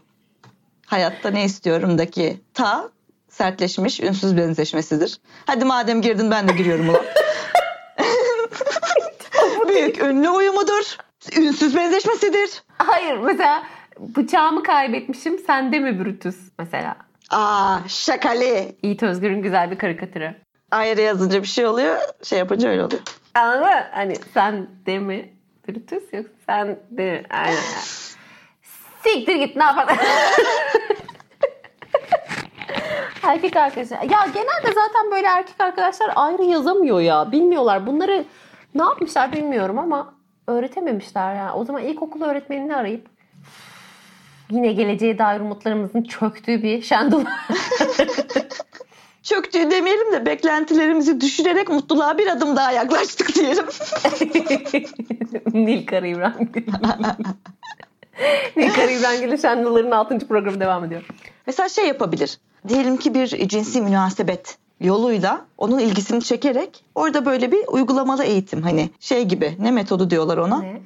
Hayatta 0.86 1.30
ne 1.30 1.44
istiyorumdaki 1.44 2.40
ta 2.54 2.90
sertleşmiş 3.28 4.00
ünsüz 4.00 4.36
benzeşmesidir. 4.36 5.20
Hadi 5.46 5.64
madem 5.64 6.02
girdin 6.02 6.30
ben 6.30 6.48
de 6.48 6.52
giriyorum 6.52 6.88
ulan. 6.88 7.02
Ünlü 10.12 10.30
uyumudur. 10.30 10.96
Ünsüz 11.36 11.76
benzeşmesidir. 11.76 12.62
Hayır 12.78 13.16
mesela 13.18 13.62
bıçağımı 13.98 14.62
kaybetmişim 14.62 15.38
sende 15.38 15.78
mi 15.78 16.04
Brutus 16.04 16.36
mesela. 16.58 16.96
Aa 17.30 17.78
şakali. 17.88 18.76
Yiğit 18.82 19.02
Özgür'ün 19.02 19.42
güzel 19.42 19.70
bir 19.70 19.78
karikatürü. 19.78 20.34
Ayrı 20.70 21.00
yazınca 21.00 21.42
bir 21.42 21.46
şey 21.46 21.66
oluyor. 21.66 21.98
Şey 22.22 22.38
yapınca 22.38 22.68
öyle 22.68 22.84
oluyor. 22.84 23.02
Anladın 23.34 23.60
mı? 23.60 23.84
Hani 23.92 24.16
sen 24.34 24.68
de 24.86 24.98
mi 24.98 25.32
Brutus 25.68 26.02
yoksa 26.12 26.32
sen 26.46 26.78
de 26.90 27.12
mi? 27.12 27.22
Aynen. 27.30 27.56
Siktir 29.02 29.36
git 29.36 29.56
ne 29.56 29.64
yapalım. 29.64 29.96
erkek 33.22 33.56
arkadaşlar. 33.56 34.02
Ya 34.02 34.26
genelde 34.34 34.72
zaten 34.74 35.10
böyle 35.10 35.26
erkek 35.26 35.60
arkadaşlar 35.60 36.12
ayrı 36.16 36.42
yazamıyor 36.42 37.00
ya. 37.00 37.32
Bilmiyorlar. 37.32 37.86
Bunları 37.86 38.24
ne 38.74 38.82
yapmışlar 38.82 39.32
bilmiyorum 39.32 39.78
ama 39.78 40.14
öğretememişler 40.46 41.34
ya. 41.34 41.54
O 41.54 41.64
zaman 41.64 41.82
ilkokul 41.82 42.22
öğretmenini 42.22 42.76
arayıp 42.76 43.06
yine 44.50 44.72
geleceğe 44.72 45.18
dair 45.18 45.40
umutlarımızın 45.40 46.02
çöktüğü 46.02 46.62
bir 46.62 46.82
şendul. 46.82 47.24
Çöktüğü 49.22 49.70
demeyelim 49.70 50.12
de 50.12 50.26
beklentilerimizi 50.26 51.20
düşürerek 51.20 51.68
mutluluğa 51.68 52.18
bir 52.18 52.26
adım 52.26 52.56
daha 52.56 52.72
yaklaştık 52.72 53.34
diyelim. 53.34 53.66
Nil 55.66 55.86
Kara 55.86 56.06
İbrahimgil. 56.06 56.62
Nil 58.56 58.72
Kara 58.72 58.90
İbrahimgil'in 58.90 59.36
şendulların 59.36 59.90
6. 59.90 60.18
programı 60.18 60.60
devam 60.60 60.84
ediyor. 60.84 61.06
Mesela 61.46 61.68
şey 61.68 61.86
yapabilir. 61.86 62.38
Diyelim 62.68 62.96
ki 62.96 63.14
bir 63.14 63.48
cinsi 63.48 63.80
münasebet 63.80 64.58
yoluyla 64.82 65.40
onun 65.58 65.78
ilgisini 65.78 66.22
çekerek 66.22 66.84
orada 66.94 67.26
böyle 67.26 67.52
bir 67.52 67.64
uygulamalı 67.68 68.24
eğitim 68.24 68.62
hani 68.62 68.90
şey 69.00 69.24
gibi 69.24 69.56
ne 69.58 69.70
metodu 69.70 70.10
diyorlar 70.10 70.36
ona? 70.36 70.60
Ne? 70.60 70.80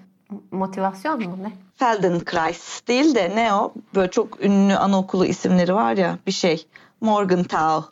Motivasyon 0.50 1.22
mu 1.22 1.38
ne? 1.42 1.52
Feldenkrais 1.76 2.86
değil 2.88 3.14
de 3.14 3.32
ne 3.34 3.54
o? 3.54 3.72
Böyle 3.94 4.10
çok 4.10 4.44
ünlü 4.44 4.76
anaokulu 4.76 5.26
isimleri 5.26 5.74
var 5.74 5.96
ya 5.96 6.18
bir 6.26 6.32
şey. 6.32 6.66
Morgenthau. 7.00 7.84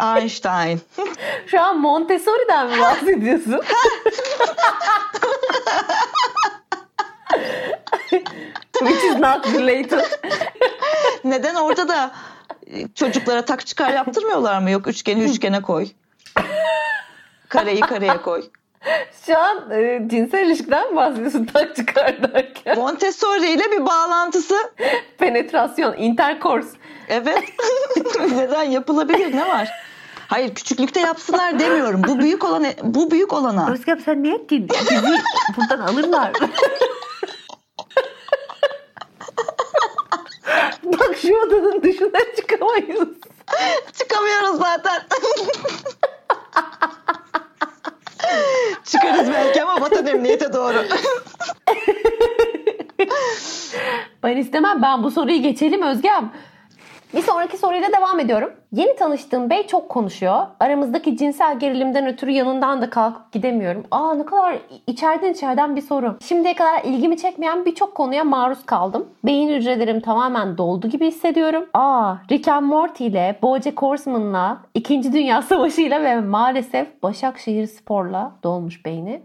Einstein. 0.16 0.80
Şu 1.46 1.60
an 1.60 1.80
Montessori'den 1.80 2.70
mi 2.70 2.80
bahsediyorsun? 2.80 3.60
Which 8.80 9.04
is 9.04 9.18
not 9.18 9.46
related. 9.46 10.04
Neden 11.24 11.54
orada 11.54 11.88
da 11.88 12.10
çocuklara 12.94 13.44
tak 13.44 13.66
çıkar 13.66 13.92
yaptırmıyorlar 13.92 14.58
mı? 14.58 14.70
Yok 14.70 14.86
üçgeni 14.86 15.24
üçgene 15.24 15.62
koy. 15.62 15.86
Kareyi 17.48 17.80
kareye 17.80 18.22
koy. 18.22 18.42
Şu 19.26 19.38
an 19.38 19.70
e, 19.70 20.02
cinsel 20.06 20.46
ilişkiden 20.46 20.90
mi 20.90 20.96
bahsediyorsun 20.96 21.44
tak 21.44 21.76
çıkar 21.76 22.22
derken? 22.22 22.78
Montessori 22.78 23.50
ile 23.50 23.72
bir 23.72 23.86
bağlantısı. 23.86 24.54
Penetrasyon, 25.18 25.96
intercourse. 25.96 26.78
Evet. 27.08 27.44
Neden 28.30 28.62
yapılabilir 28.62 29.36
ne 29.36 29.48
var? 29.48 29.68
Hayır 30.28 30.54
küçüklükte 30.54 31.00
yapsınlar 31.00 31.58
demiyorum. 31.58 32.02
Bu 32.08 32.18
büyük 32.18 32.44
olan 32.44 32.66
bu 32.82 33.10
büyük 33.10 33.32
olana. 33.32 33.70
Özgem 33.72 34.00
sen 34.00 34.22
niye 34.22 34.34
ettin? 34.34 34.68
Bizi 34.90 35.02
buradan 35.56 35.78
alırlar. 35.78 36.32
Bak 40.84 41.13
şu 41.26 41.36
odanın 41.36 41.82
dışına 41.82 42.20
çıkamayız. 42.36 43.08
Çıkamıyoruz 43.92 44.58
zaten. 44.58 45.02
Çıkarız 48.84 49.30
belki 49.32 49.62
ama 49.62 49.80
vatan 49.80 50.06
emniyete 50.06 50.52
doğru. 50.52 50.84
Ben 54.22 54.36
istemem. 54.36 54.82
Ben 54.82 55.02
bu 55.02 55.10
soruyu 55.10 55.42
geçelim 55.42 55.82
Özgem. 55.82 56.32
Bir 57.14 57.22
sonraki 57.22 57.58
soruyla 57.58 57.88
devam 57.92 58.20
ediyorum. 58.20 58.52
Yeni 58.72 58.96
tanıştığım 58.96 59.50
bey 59.50 59.66
çok 59.66 59.88
konuşuyor. 59.88 60.46
Aramızdaki 60.60 61.16
cinsel 61.16 61.58
gerilimden 61.58 62.06
ötürü 62.06 62.30
yanından 62.30 62.82
da 62.82 62.90
kalkıp 62.90 63.32
gidemiyorum. 63.32 63.84
Aa 63.90 64.14
ne 64.14 64.24
kadar 64.24 64.58
içeriden 64.86 65.32
içeriden 65.32 65.76
bir 65.76 65.80
soru. 65.80 66.16
Şimdiye 66.22 66.54
kadar 66.54 66.84
ilgimi 66.84 67.16
çekmeyen 67.16 67.64
birçok 67.64 67.94
konuya 67.94 68.24
maruz 68.24 68.66
kaldım. 68.66 69.08
Beyin 69.24 69.48
hücrelerim 69.48 70.00
tamamen 70.00 70.58
doldu 70.58 70.88
gibi 70.88 71.06
hissediyorum. 71.06 71.66
Aa 71.74 72.14
Rick 72.30 72.48
and 72.48 72.66
Morty 72.66 73.06
ile 73.06 73.38
Bojack 73.42 73.82
Horseman'la 73.82 74.58
2. 74.74 75.12
Dünya 75.12 75.42
Savaşı 75.42 75.80
ile 75.80 76.02
ve 76.02 76.20
maalesef 76.20 77.02
Başakşehir 77.02 77.66
Spor'la 77.66 78.32
dolmuş 78.42 78.84
beyni. 78.84 79.22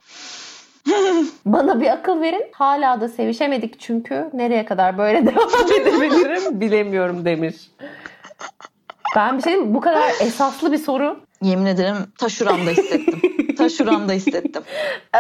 Bana 1.46 1.82
bir 1.82 1.88
akıl 1.88 2.22
verin. 2.22 2.46
Hala 2.54 3.02
da 3.02 3.08
sevişemedik 3.08 3.80
çünkü 3.80 4.30
nereye 4.34 4.66
kadar 4.66 4.98
böyle 4.98 5.26
devam 5.26 5.72
edebilirim 5.82 6.62
bilemiyorum 6.62 7.26
demiş. 7.26 7.56
Ben 9.16 9.38
bir 9.38 9.44
şey 9.44 9.54
diyeyim? 9.54 9.76
Bu 9.76 9.82
kadar 9.82 10.10
esaslı 10.22 10.72
bir 10.72 10.78
soru. 10.78 11.20
Yemin 11.42 11.66
ederim 11.66 11.96
taşuramda 12.18 12.70
hissettim. 12.72 13.22
taşuramda 13.58 14.12
hissettim. 14.14 14.64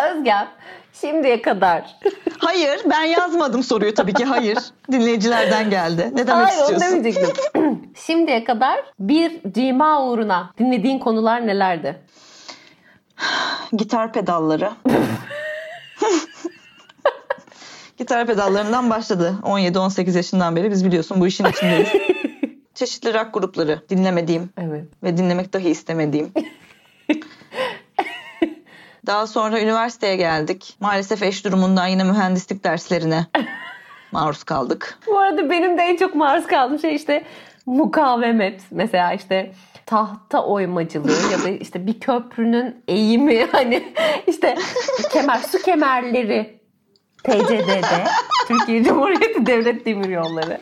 Özgem 0.09 0.47
şimdiye 0.93 1.41
kadar. 1.41 1.95
Hayır 2.37 2.81
ben 2.85 3.03
yazmadım 3.03 3.63
soruyu 3.63 3.93
tabii 3.93 4.13
ki 4.13 4.25
hayır. 4.25 4.57
Dinleyicilerden 4.91 5.69
geldi. 5.69 6.09
Ne 6.13 6.27
demek 6.27 6.47
Hayır 6.47 6.59
istiyorsun? 6.61 6.87
demeyecektim. 6.97 7.91
şimdiye 8.05 8.43
kadar 8.43 8.79
bir 8.99 9.39
cima 9.51 10.05
uğruna 10.05 10.49
dinlediğin 10.59 10.99
konular 10.99 11.47
nelerdi? 11.47 12.01
Gitar 13.73 14.13
pedalları. 14.13 14.71
Gitar 17.97 18.27
pedallarından 18.27 18.89
başladı. 18.89 19.35
17-18 19.43 20.17
yaşından 20.17 20.55
beri 20.55 20.71
biz 20.71 20.85
biliyorsun 20.85 21.21
bu 21.21 21.27
işin 21.27 21.45
içindeyiz. 21.45 21.89
Çeşitli 22.75 23.13
rock 23.13 23.33
grupları 23.33 23.81
dinlemediğim 23.89 24.49
Evet. 24.57 24.85
ve 25.03 25.17
dinlemek 25.17 25.53
dahi 25.53 25.69
istemediğim. 25.69 26.31
Daha 29.07 29.27
sonra 29.27 29.61
üniversiteye 29.61 30.15
geldik. 30.15 30.75
Maalesef 30.79 31.23
eş 31.23 31.45
durumundan 31.45 31.87
yine 31.87 32.03
mühendislik 32.03 32.63
derslerine 32.63 33.25
maruz 34.11 34.43
kaldık. 34.43 34.99
Bu 35.07 35.19
arada 35.19 35.49
benim 35.49 35.77
de 35.77 35.81
en 35.81 35.97
çok 35.97 36.15
maruz 36.15 36.47
kaldığım 36.47 36.79
şey 36.79 36.95
işte 36.95 37.23
mukavemet. 37.65 38.61
Mesela 38.71 39.13
işte 39.13 39.51
tahta 39.89 40.45
oymacılığı 40.45 41.31
ya 41.31 41.43
da 41.43 41.49
işte 41.49 41.87
bir 41.87 41.99
köprünün 41.99 42.83
eğimi 42.87 43.45
hani 43.51 43.93
işte 44.27 44.57
kemer 45.11 45.37
su 45.37 45.57
kemerleri 45.57 46.59
TCD'de 47.23 48.03
Türkiye 48.47 48.83
Cumhuriyeti 48.83 49.45
Devlet 49.45 49.85
Demiryolları. 49.85 50.61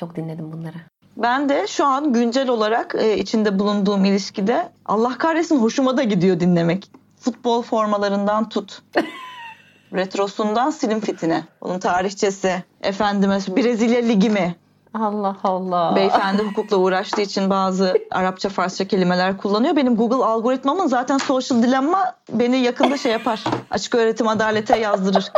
Çok 0.00 0.16
dinledim 0.16 0.52
bunları. 0.52 0.76
Ben 1.16 1.48
de 1.48 1.66
şu 1.66 1.84
an 1.84 2.12
güncel 2.12 2.48
olarak 2.48 2.94
e, 2.98 3.18
içinde 3.18 3.58
bulunduğum 3.58 4.04
ilişkide 4.04 4.68
Allah 4.86 5.18
kahretsin 5.18 5.56
hoşuma 5.56 5.96
da 5.96 6.02
gidiyor 6.02 6.40
dinlemek. 6.40 6.90
Futbol 7.20 7.62
formalarından 7.62 8.48
tut. 8.48 8.82
Retrosundan 9.92 10.70
slim 10.70 11.00
fitine. 11.00 11.44
Onun 11.60 11.78
tarihçesi. 11.78 12.64
Efendime 12.82 13.38
Brezilya 13.56 14.00
Ligi 14.00 14.30
mi? 14.30 14.56
Allah 15.00 15.36
Allah. 15.44 15.96
Beyefendi 15.96 16.42
hukukla 16.42 16.76
uğraştığı 16.76 17.20
için 17.20 17.50
bazı 17.50 17.94
Arapça 18.10 18.48
Farsça 18.48 18.88
kelimeler 18.88 19.36
kullanıyor. 19.36 19.76
Benim 19.76 19.96
Google 19.96 20.24
algoritmamın 20.24 20.86
zaten 20.86 21.18
social 21.18 21.62
dilemma 21.62 22.14
beni 22.32 22.56
yakında 22.56 22.96
şey 22.96 23.12
yapar. 23.12 23.44
Açık 23.70 23.94
öğretim 23.94 24.28
adalete 24.28 24.78
yazdırır. 24.78 25.32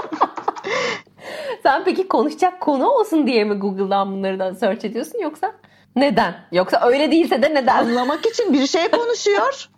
Sen 1.63 1.85
peki 1.85 2.09
konuşacak 2.09 2.61
konu 2.61 2.89
olsun 2.89 3.27
diye 3.27 3.45
mi 3.45 3.55
Google'dan 3.55 4.13
bunları 4.13 4.55
search 4.55 4.85
ediyorsun 4.85 5.19
yoksa 5.19 5.53
neden? 5.97 6.35
Yoksa 6.53 6.81
öyle 6.87 7.11
değilse 7.11 7.43
de 7.43 7.55
neden? 7.55 7.79
Anlamak 7.79 8.27
için 8.27 8.53
bir 8.53 8.67
şey 8.67 8.91
konuşuyor. 8.91 9.69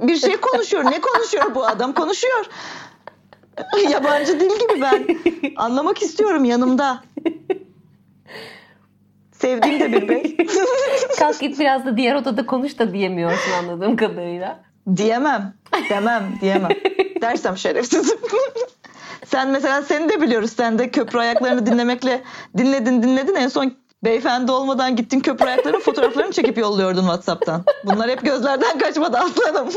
Bir 0.00 0.16
şey 0.16 0.36
konuşuyor. 0.36 0.84
Ne 0.84 1.00
konuşuyor 1.00 1.54
bu 1.54 1.66
adam? 1.66 1.92
Konuşuyor. 1.92 2.46
Yabancı 3.90 4.40
dil 4.40 4.50
gibi 4.58 4.80
ben. 4.82 5.06
Anlamak 5.56 6.02
istiyorum 6.02 6.44
yanımda. 6.44 7.02
Sevdiğim 9.42 9.80
de 9.80 9.92
bir 9.92 10.08
bey. 10.08 10.36
Kalk 11.18 11.40
git 11.40 11.60
biraz 11.60 11.86
da 11.86 11.96
diğer 11.96 12.14
odada 12.14 12.46
konuş 12.46 12.78
da 12.78 12.92
diyemiyorsun 12.92 13.52
anladığım 13.52 13.96
kadarıyla. 13.96 14.60
Diyemem. 14.96 15.54
Demem. 15.90 16.22
Diyemem. 16.40 16.70
Dersem 17.22 17.56
şerefsizim. 17.56 18.18
Sen 19.26 19.48
mesela 19.50 19.82
seni 19.82 20.08
de 20.08 20.20
biliyoruz. 20.20 20.52
Sen 20.56 20.78
de 20.78 20.90
köprü 20.90 21.18
ayaklarını 21.18 21.66
dinlemekle 21.66 22.22
dinledin 22.58 23.02
dinledin. 23.02 23.34
En 23.34 23.48
son 23.48 23.72
beyefendi 24.04 24.52
olmadan 24.52 24.96
gittin 24.96 25.20
köprü 25.20 25.46
ayaklarının 25.46 25.80
fotoğraflarını 25.80 26.32
çekip 26.32 26.58
yolluyordun 26.58 27.02
Whatsapp'tan. 27.02 27.64
Bunlar 27.84 28.10
hep 28.10 28.22
gözlerden 28.24 28.78
kaçmadı 28.78 29.18
aslanım. 29.18 29.68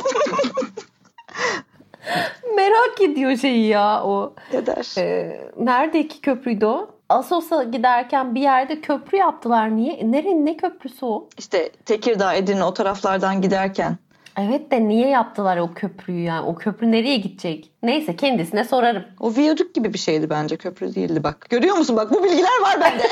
Merak 2.56 3.02
ediyor 3.02 3.38
şeyi 3.38 3.68
ya 3.68 4.04
o. 4.04 4.34
ne 4.54 4.66
der? 4.66 4.96
Ee, 4.98 5.42
nerede 5.58 6.00
iki 6.00 6.22
köprüydü 6.22 6.66
o? 6.66 6.95
Asos'a 7.10 7.64
giderken 7.64 8.36
bir 8.36 8.42
yerde 8.42 8.82
köprü 8.82 9.18
yaptılar. 9.18 9.76
Niye? 9.76 10.12
Nerenin 10.12 10.46
ne 10.46 10.58
köprüsü 10.58 11.06
o? 11.06 11.30
İşte 11.38 11.72
Tekirdağ, 11.86 12.34
Edirne 12.34 12.64
o 12.64 12.74
taraflardan 12.74 13.42
giderken 13.42 13.98
Evet 14.38 14.72
de 14.72 14.88
niye 14.88 15.08
yaptılar 15.08 15.58
o 15.58 15.74
köprüyü 15.74 16.24
yani? 16.24 16.46
O 16.46 16.56
köprü 16.56 16.92
nereye 16.92 17.18
gidecek? 17.18 17.72
Neyse 17.84 18.16
kendisine 18.16 18.64
sorarım. 18.64 19.04
o 19.20 19.36
viyadük 19.36 19.76
gibi 19.76 19.94
bir 19.94 20.00
şeydi 20.00 20.30
bence 20.30 20.58
köprü 20.58 20.96
değildi 20.96 21.24
bak. 21.24 21.48
Görüyor 21.50 21.76
musun 21.76 21.96
bak 21.96 22.12
bu 22.12 22.24
bilgiler 22.24 22.62
var 22.62 22.82
bende. 22.82 23.04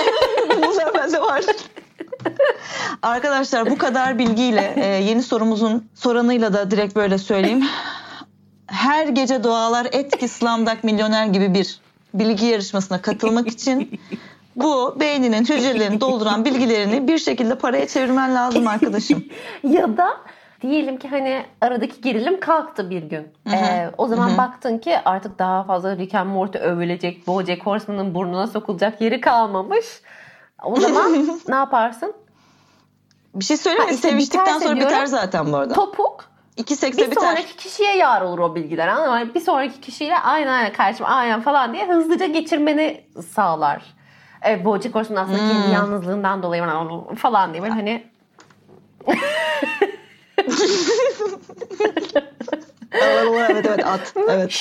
Bunlar 0.67 0.93
bende 0.93 1.21
var. 1.21 1.41
Arkadaşlar 3.01 3.69
bu 3.69 3.77
kadar 3.77 4.19
bilgiyle 4.19 4.73
e, 4.75 4.85
yeni 4.85 5.23
sorumuzun 5.23 5.89
soranıyla 5.95 6.53
da 6.53 6.71
direkt 6.71 6.95
böyle 6.95 7.17
söyleyeyim. 7.17 7.63
Her 8.67 9.07
gece 9.07 9.43
dualar 9.43 9.87
et 9.91 10.17
ki 10.17 10.27
slamdak 10.27 10.83
milyoner 10.83 11.25
gibi 11.25 11.53
bir 11.53 11.79
bilgi 12.13 12.45
yarışmasına 12.45 13.01
katılmak 13.01 13.47
için 13.47 13.99
bu 14.55 14.95
beyninin 14.99 15.41
hücrelerini 15.41 16.01
dolduran 16.01 16.45
bilgilerini 16.45 17.07
bir 17.07 17.17
şekilde 17.17 17.55
paraya 17.55 17.87
çevirmen 17.87 18.35
lazım 18.35 18.67
arkadaşım. 18.67 19.25
Ya 19.63 19.97
da 19.97 20.07
diyelim 20.61 20.97
ki 20.97 21.07
hani 21.07 21.45
aradaki 21.61 22.01
gerilim 22.01 22.39
kalktı 22.39 22.89
bir 22.89 23.03
gün. 23.03 23.27
Ee, 23.53 23.89
o 23.97 24.07
zaman 24.07 24.37
baktın 24.37 24.77
ki 24.77 24.97
artık 25.05 25.39
daha 25.39 25.63
fazla 25.63 25.97
Rick 25.97 26.15
and 26.15 26.29
Morty 26.29 26.57
övülecek, 26.57 27.27
Bojack 27.27 27.65
Horseman'ın 27.65 28.15
burnuna 28.15 28.47
sokulacak 28.47 29.01
yeri 29.01 29.21
kalmamış. 29.21 29.85
O 30.63 30.79
zaman 30.79 31.11
ne 31.47 31.55
yaparsın? 31.55 32.13
Bir 33.35 33.45
şey 33.45 33.57
söyleyeyim 33.57 33.89
mi? 33.89 33.95
İşte 33.95 34.09
Seviştikten 34.09 34.59
sonra 34.59 34.75
biter 34.75 34.89
diyorum. 34.89 35.07
zaten 35.07 35.51
bu 35.51 35.57
arada. 35.57 35.73
Topuk 35.73 36.32
İki 36.57 36.75
sekse 36.75 37.01
bir 37.01 37.11
biter. 37.11 37.21
sonraki 37.21 37.55
kişiye 37.57 37.95
yar 37.97 38.21
olur 38.21 38.39
o 38.39 38.55
bilgiler 38.55 38.87
anladın 38.87 39.27
mı? 39.27 39.33
Bir 39.35 39.39
sonraki 39.39 39.81
kişiyle 39.81 40.17
aynen 40.19 40.47
aynen 40.47 40.73
kardeşim 40.73 41.05
aynen 41.09 41.41
falan 41.41 41.73
diye 41.73 41.87
hızlıca 41.87 42.25
geçirmeni 42.25 43.03
sağlar. 43.33 43.83
Evet, 44.41 44.65
Bojack 44.65 44.95
Horseman 44.95 45.23
aslında 45.23 45.37
kendi 45.37 45.65
Hmm. 45.65 45.73
yalnızlığından 45.73 46.43
dolayı 46.43 46.63
falan 47.15 47.53
diye 47.53 47.61
böyle 47.63 47.73
hani 47.73 48.03
evet 52.93 53.65
evet 53.65 53.85
at. 53.85 54.13
Evet. 54.29 54.51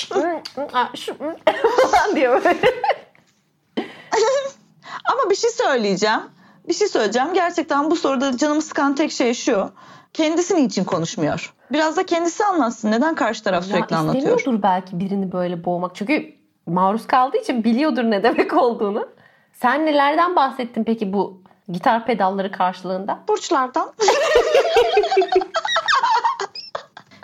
şu 0.95 1.15
falan 1.91 2.15
diye 2.15 2.29
böyle. 2.29 2.57
Ama 5.05 5.29
bir 5.29 5.35
şey 5.35 5.49
söyleyeceğim. 5.49 6.21
Bir 6.67 6.73
şey 6.73 6.87
söyleyeceğim. 6.87 7.33
Gerçekten 7.33 7.91
bu 7.91 7.95
soruda 7.95 8.37
canımı 8.37 8.61
sıkan 8.61 8.95
tek 8.95 9.11
şey 9.11 9.33
şu. 9.33 9.69
Kendisi 10.13 10.55
niçin 10.55 10.83
konuşmuyor? 10.83 11.53
Biraz 11.71 11.97
da 11.97 12.05
kendisi 12.05 12.45
anlatsın. 12.45 12.91
Neden 12.91 13.15
karşı 13.15 13.43
taraf 13.43 13.65
sürekli 13.65 13.93
ya 13.93 13.99
anlatıyor? 13.99 14.37
istemiyordur 14.37 14.63
belki 14.63 14.99
birini 14.99 15.31
böyle 15.31 15.65
boğmak. 15.65 15.95
Çünkü 15.95 16.35
maruz 16.67 17.07
kaldığı 17.07 17.37
için 17.37 17.63
biliyordur 17.63 18.03
ne 18.03 18.23
demek 18.23 18.53
olduğunu. 18.53 19.09
Sen 19.53 19.85
nelerden 19.85 20.35
bahsettin 20.35 20.83
peki 20.83 21.13
bu 21.13 21.41
gitar 21.69 22.05
pedalları 22.05 22.51
karşılığında? 22.51 23.19
Burçlardan. 23.27 23.93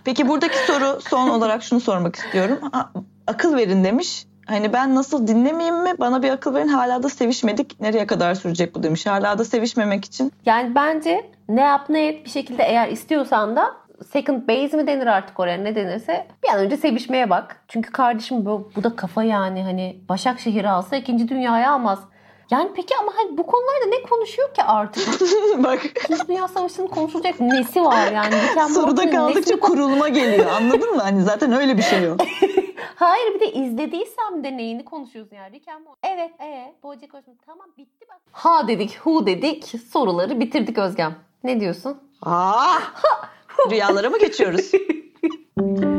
Peki 0.06 0.28
buradaki 0.28 0.58
soru 0.58 1.02
son 1.02 1.30
olarak 1.30 1.64
şunu 1.64 1.80
sormak 1.80 2.16
istiyorum. 2.16 2.60
Ha, 2.72 2.92
akıl 3.28 3.56
verin 3.58 3.84
demiş. 3.84 4.26
Hani 4.50 4.74
ben 4.74 4.96
nasıl 4.96 5.28
dinlemeyeyim 5.28 5.84
mi? 5.84 5.94
Bana 6.00 6.24
bir 6.24 6.30
akıl 6.30 6.56
verin. 6.56 6.68
Hala 6.68 7.04
da 7.04 7.10
sevişmedik. 7.10 7.82
Nereye 7.82 8.08
kadar 8.08 8.36
sürecek 8.36 8.76
bu 8.76 8.84
demiş. 8.84 9.06
Hala 9.06 9.38
da 9.38 9.46
sevişmemek 9.46 10.06
için. 10.06 10.32
Yani 10.46 10.76
bence 10.76 11.32
ne 11.50 11.62
yap 11.62 11.90
ne 11.90 12.08
et 12.08 12.26
bir 12.26 12.30
şekilde 12.30 12.64
eğer 12.64 12.88
istiyorsan 12.88 13.56
da 13.56 13.76
second 14.14 14.48
base 14.48 14.78
mi 14.78 14.88
denir 14.88 15.08
artık 15.08 15.40
oraya 15.40 15.58
ne 15.58 15.76
denirse 15.76 16.28
bir 16.44 16.50
an 16.50 16.60
önce 16.60 16.78
sevişmeye 16.78 17.30
bak. 17.30 17.64
Çünkü 17.68 17.92
kardeşim 17.92 18.46
bu, 18.46 18.72
bu 18.76 18.84
da 18.84 18.96
kafa 18.96 19.24
yani 19.24 19.64
hani 19.64 20.00
Başakşehir'i 20.10 20.70
alsa 20.70 20.96
ikinci 20.96 21.28
dünyayı 21.28 21.70
almaz. 21.70 22.00
Yani 22.52 22.72
peki 22.76 22.96
ama 23.02 23.12
hani 23.16 23.38
bu 23.38 23.46
konularda 23.48 23.86
ne 23.86 24.02
konuşuyor 24.02 24.54
ki 24.54 24.64
artık? 24.64 25.08
Bak 25.64 25.86
İkinci 25.86 26.28
Dünya 26.28 26.48
Savaşı'nın 26.48 26.88
konuşulacak 26.88 27.40
nesi 27.40 27.84
var 27.84 28.12
yani? 28.12 28.36
And 28.62 28.70
soruda 28.70 29.10
kaldıkça 29.12 29.54
nesini- 29.54 29.60
kurulma 29.60 30.10
geliyor. 30.10 30.46
Anladın 30.52 30.96
mı? 30.96 31.02
Hani 31.02 31.22
zaten 31.22 31.52
öyle 31.54 31.78
bir 31.78 31.82
şey 31.82 32.04
yok. 32.04 32.20
Hayır 32.96 33.34
bir 33.36 33.40
de 33.40 33.52
izlediysem 33.54 34.44
de 34.44 34.58
neyini 34.58 34.86
konuşuyorsun 34.86 35.36
yani? 35.36 35.56
Rick 35.56 35.68
and 35.68 35.86
Morty. 35.86 36.00
Evet 36.04 36.32
ee 36.42 36.74
Bojack 36.84 37.14
Horseman 37.14 37.38
tamam 37.46 37.68
bitti 37.78 38.06
bak. 38.10 38.18
Ha 38.32 38.68
dedik 38.68 39.00
hu 39.00 39.26
dedik 39.26 39.74
soruları 39.92 40.40
bitirdik 40.40 40.78
Özgem. 40.78 41.16
Ne 41.44 41.60
diyorsun? 41.60 41.98
Aa! 42.22 42.80
Rüyalara 43.72 44.10
mı 44.10 44.20
geçiyoruz? 44.20 44.72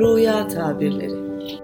Rüya 0.00 0.48
tabirleri. 0.48 1.60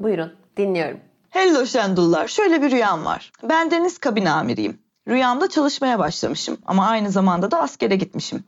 Buyurun 0.00 0.32
dinliyorum. 0.56 1.00
Hello 1.30 1.66
Şendullar. 1.66 2.28
Şöyle 2.28 2.62
bir 2.62 2.70
rüyam 2.70 3.04
var. 3.04 3.32
Ben 3.42 3.70
deniz 3.70 3.98
kabin 3.98 4.26
amiriyim. 4.26 4.78
Rüyamda 5.08 5.48
çalışmaya 5.48 5.98
başlamışım 5.98 6.58
ama 6.66 6.86
aynı 6.86 7.10
zamanda 7.10 7.50
da 7.50 7.60
askere 7.60 7.96
gitmişim. 7.96 8.44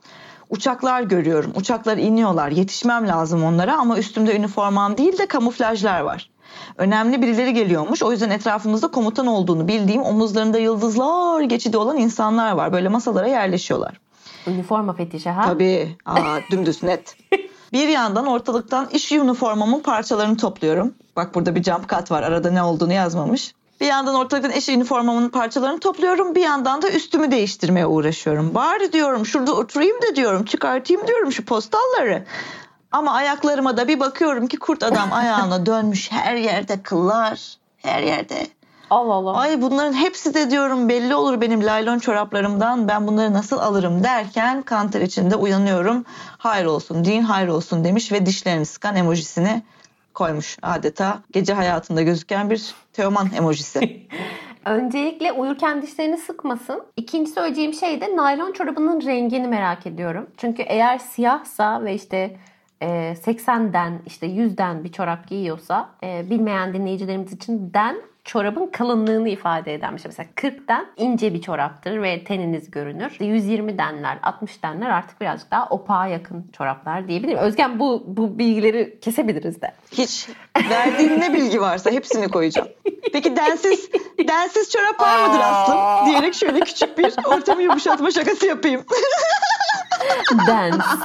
Uçaklar 0.49 1.01
görüyorum. 1.01 1.51
Uçaklar 1.55 1.97
iniyorlar. 1.97 2.49
Yetişmem 2.49 3.07
lazım 3.07 3.43
onlara 3.43 3.77
ama 3.77 3.97
üstümde 3.97 4.35
üniformam 4.35 4.97
değil 4.97 5.17
de 5.17 5.25
kamuflajlar 5.25 6.01
var. 6.01 6.29
Önemli 6.77 7.21
birileri 7.21 7.53
geliyormuş. 7.53 8.03
O 8.03 8.11
yüzden 8.11 8.29
etrafımızda 8.29 8.87
komutan 8.87 9.27
olduğunu 9.27 9.67
bildiğim 9.67 10.01
omuzlarında 10.01 10.57
yıldızlar 10.59 11.41
geçidi 11.41 11.77
olan 11.77 11.97
insanlar 11.97 12.51
var. 12.51 12.73
Böyle 12.73 12.89
masalara 12.89 13.27
yerleşiyorlar. 13.27 13.99
Üniforma 14.47 14.93
fetişi 14.93 15.29
ha? 15.29 15.45
Tabii. 15.45 15.97
Aa, 16.05 16.37
dümdüz 16.51 16.83
net. 16.83 17.17
Bir 17.73 17.87
yandan 17.87 18.25
ortalıktan 18.25 18.89
iş 18.89 19.11
üniformamın 19.11 19.79
parçalarını 19.79 20.37
topluyorum. 20.37 20.93
Bak 21.15 21.35
burada 21.35 21.55
bir 21.55 21.63
jump 21.63 21.89
cut 21.89 22.11
var. 22.11 22.23
Arada 22.23 22.51
ne 22.51 22.63
olduğunu 22.63 22.93
yazmamış. 22.93 23.53
Bir 23.81 23.85
yandan 23.85 24.15
ortalıktan 24.15 24.51
eş 24.51 24.69
üniformamın 24.69 25.29
parçalarını 25.29 25.79
topluyorum. 25.79 26.35
Bir 26.35 26.41
yandan 26.41 26.81
da 26.81 26.89
üstümü 26.89 27.31
değiştirmeye 27.31 27.85
uğraşıyorum. 27.85 28.55
Bari 28.55 28.93
diyorum 28.93 29.25
şurada 29.25 29.53
oturayım 29.53 30.01
da 30.01 30.15
diyorum 30.15 30.45
çıkartayım 30.45 31.07
diyorum 31.07 31.31
şu 31.31 31.45
postalları. 31.45 32.25
Ama 32.91 33.13
ayaklarıma 33.13 33.77
da 33.77 33.87
bir 33.87 33.99
bakıyorum 33.99 34.47
ki 34.47 34.57
kurt 34.57 34.83
adam 34.83 35.13
ayağına 35.13 35.65
dönmüş 35.65 36.11
her 36.11 36.35
yerde 36.35 36.83
kıllar. 36.83 37.57
Her 37.77 38.01
yerde. 38.01 38.47
Allah 38.91 39.13
Allah. 39.13 39.37
Ay 39.37 39.61
bunların 39.61 39.93
hepsi 39.93 40.33
de 40.33 40.51
diyorum 40.51 40.89
belli 40.89 41.15
olur 41.15 41.41
benim 41.41 41.65
laylon 41.65 41.99
çoraplarımdan. 41.99 42.87
Ben 42.87 43.07
bunları 43.07 43.33
nasıl 43.33 43.57
alırım 43.57 44.03
derken 44.03 44.61
kanter 44.61 45.01
içinde 45.01 45.35
uyanıyorum. 45.35 46.05
Hayır 46.37 46.65
olsun 46.65 47.05
din 47.05 47.21
hayır 47.21 47.47
olsun 47.47 47.83
demiş 47.83 48.11
ve 48.11 48.25
dişlerini 48.25 48.65
sıkan 48.65 48.95
emojisini 48.95 49.61
koymuş. 50.13 50.57
Adeta 50.61 51.19
gece 51.31 51.53
hayatında 51.53 52.01
gözüken 52.01 52.49
bir 52.49 52.75
Teoman 52.93 53.29
emojisi. 53.37 54.07
Öncelikle 54.65 55.31
uyurken 55.31 55.81
dişlerini 55.81 56.17
sıkmasın. 56.17 56.83
İkinci 56.97 57.31
söyleyeceğim 57.31 57.73
şey 57.73 58.01
de 58.01 58.15
naylon 58.15 58.51
çorabının 58.51 59.01
rengini 59.01 59.47
merak 59.47 59.87
ediyorum. 59.87 60.27
Çünkü 60.37 60.61
eğer 60.61 60.97
siyahsa 60.97 61.83
ve 61.83 61.93
işte 61.93 62.37
e, 62.81 62.87
80'den 63.25 63.99
işte 64.05 64.27
100'den 64.27 64.83
bir 64.83 64.91
çorap 64.91 65.27
giyiyorsa 65.27 65.89
e, 66.03 66.29
bilmeyen 66.29 66.73
dinleyicilerimiz 66.73 67.33
için 67.33 67.73
den 67.73 68.10
çorabın 68.23 68.67
kalınlığını 68.67 69.29
ifade 69.29 69.73
eden 69.73 69.95
bir 69.95 70.01
şey. 70.01 70.09
Mesela 70.09 70.29
40'den 70.35 70.85
ince 70.97 71.33
bir 71.33 71.41
çoraptır 71.41 72.01
ve 72.01 72.23
teniniz 72.23 72.71
görünür. 72.71 73.17
120 73.19 73.77
denler, 73.77 74.17
60 74.23 74.63
denler 74.63 74.89
artık 74.89 75.21
birazcık 75.21 75.51
daha 75.51 75.67
opağa 75.69 76.07
yakın 76.07 76.51
çoraplar 76.57 77.07
diyebilirim. 77.07 77.37
Özgen 77.37 77.79
bu, 77.79 78.03
bu 78.07 78.39
bilgileri 78.39 78.99
kesebiliriz 78.99 79.61
de. 79.61 79.73
Hiç 79.91 80.29
verdiğin 80.69 81.19
ne 81.19 81.33
bilgi 81.33 81.61
varsa 81.61 81.91
hepsini 81.91 82.27
koyacağım. 82.27 82.67
Peki 83.13 83.35
densiz 83.35 83.89
densiz 84.27 84.69
çorap 84.71 85.01
var 85.01 85.27
mıdır 85.27 85.39
Aslım? 85.43 86.05
Diyerek 86.05 86.33
şöyle 86.33 86.59
küçük 86.59 86.97
bir 86.97 87.13
ortamı 87.25 87.61
yumuşatma 87.61 88.11
şakası 88.11 88.45
yapayım. 88.45 88.85
Densiz. 90.47 90.99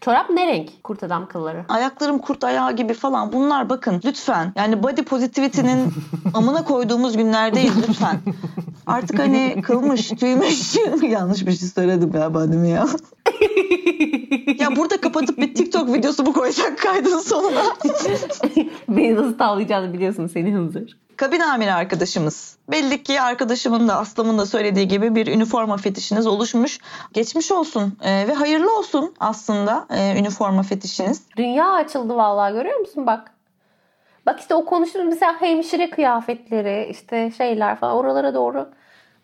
Çorap 0.00 0.30
ne 0.30 0.46
renk? 0.46 0.84
Kurt 0.84 1.02
adam 1.02 1.28
kılları. 1.28 1.64
Ayaklarım 1.68 2.18
kurt 2.18 2.44
ayağı 2.44 2.76
gibi 2.76 2.94
falan. 2.94 3.32
Bunlar 3.32 3.68
bakın 3.68 4.00
lütfen. 4.04 4.52
Yani 4.56 4.82
body 4.82 5.02
positivity'nin 5.02 5.92
amına 6.34 6.64
koyduğumuz 6.64 7.16
günlerdeyiz 7.16 7.88
lütfen. 7.88 8.20
Artık 8.86 9.18
hani 9.18 9.62
kılmış, 9.62 10.08
tüymüş. 10.08 10.76
Yanlış 11.02 11.46
bir 11.46 11.52
şey 11.52 11.68
söyledim 11.68 12.12
galiba 12.12 12.48
değil 12.48 12.60
mi 12.60 12.70
ya? 12.70 12.86
ya 14.58 14.76
burada 14.76 15.00
kapatıp 15.00 15.38
bir 15.38 15.54
TikTok 15.54 15.92
videosu 15.94 16.24
mu 16.24 16.32
koysak 16.32 16.78
kaydın 16.78 17.18
sonuna? 17.18 17.64
Beni 18.88 19.16
nasıl 19.16 19.38
tavlayacağını 19.38 19.92
biliyorsun 19.92 20.26
seni 20.26 20.54
hınzır. 20.54 20.98
Kabin 21.18 21.40
amiri 21.40 21.72
arkadaşımız. 21.72 22.58
Belli 22.70 23.02
ki 23.02 23.20
arkadaşımın 23.20 23.88
da 23.88 23.96
Aslam'ın 23.96 24.38
da 24.38 24.46
söylediği 24.46 24.88
gibi 24.88 25.14
bir 25.14 25.26
üniforma 25.26 25.76
fetişiniz 25.76 26.26
oluşmuş. 26.26 26.78
Geçmiş 27.12 27.52
olsun 27.52 27.92
ee, 28.02 28.28
ve 28.28 28.34
hayırlı 28.34 28.78
olsun 28.78 29.14
aslında 29.20 29.86
e, 29.90 30.18
üniforma 30.20 30.62
fetişiniz. 30.62 31.22
Dünya 31.36 31.72
açıldı 31.72 32.16
vallahi 32.16 32.52
görüyor 32.52 32.78
musun 32.78 33.06
bak. 33.06 33.30
Bak 34.26 34.40
işte 34.40 34.54
o 34.54 34.64
konuştuğumuz 34.64 35.08
mesela 35.08 35.40
hemşire 35.40 35.90
kıyafetleri 35.90 36.88
işte 36.90 37.30
şeyler 37.30 37.76
falan 37.76 37.96
oralara 37.96 38.34
doğru 38.34 38.68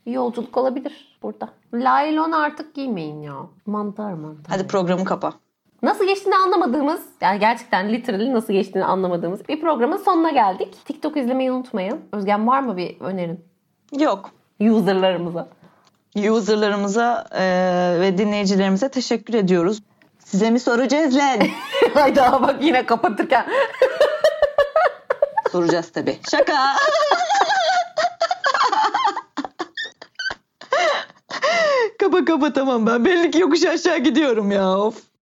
yolculuk 0.06 0.56
olabilir 0.56 1.18
burada. 1.22 1.48
Laylon 1.74 2.32
artık 2.32 2.74
giymeyin 2.74 3.22
ya. 3.22 3.36
Mantar 3.66 4.12
mantar. 4.12 4.46
Hadi 4.48 4.66
programı 4.66 5.04
kapa. 5.04 5.32
Nasıl 5.84 6.06
geçtiğini 6.06 6.36
anlamadığımız, 6.36 7.00
yani 7.20 7.40
gerçekten 7.40 7.92
literally 7.92 8.32
nasıl 8.32 8.52
geçtiğini 8.52 8.84
anlamadığımız 8.84 9.48
bir 9.48 9.60
programın 9.60 9.96
sonuna 9.96 10.30
geldik. 10.30 10.74
TikTok 10.84 11.16
izlemeyi 11.16 11.52
unutmayın. 11.52 12.00
Özgen 12.12 12.46
var 12.46 12.60
mı 12.60 12.76
bir 12.76 13.00
önerin? 13.00 13.44
Yok. 13.98 14.30
Userlarımıza. 14.60 15.48
Userlarımıza 16.30 17.26
e, 17.32 17.44
ve 18.00 18.18
dinleyicilerimize 18.18 18.88
teşekkür 18.88 19.34
ediyoruz. 19.34 19.82
Size 20.18 20.50
mi 20.50 20.60
soracağız 20.60 21.16
lan? 21.16 21.38
Hayda 21.94 22.42
bak 22.42 22.56
yine 22.60 22.86
kapatırken. 22.86 23.46
Soracağız 25.52 25.92
tabii. 25.92 26.18
Şaka. 26.30 26.52
kapa 31.98 32.24
kapa 32.24 32.52
tamam 32.52 32.86
ben 32.86 33.04
belli 33.04 33.30
ki 33.30 33.40
yokuş 33.40 33.64
aşağı 33.64 33.98
gidiyorum 33.98 34.50
ya 34.50 34.78
of. 34.78 35.13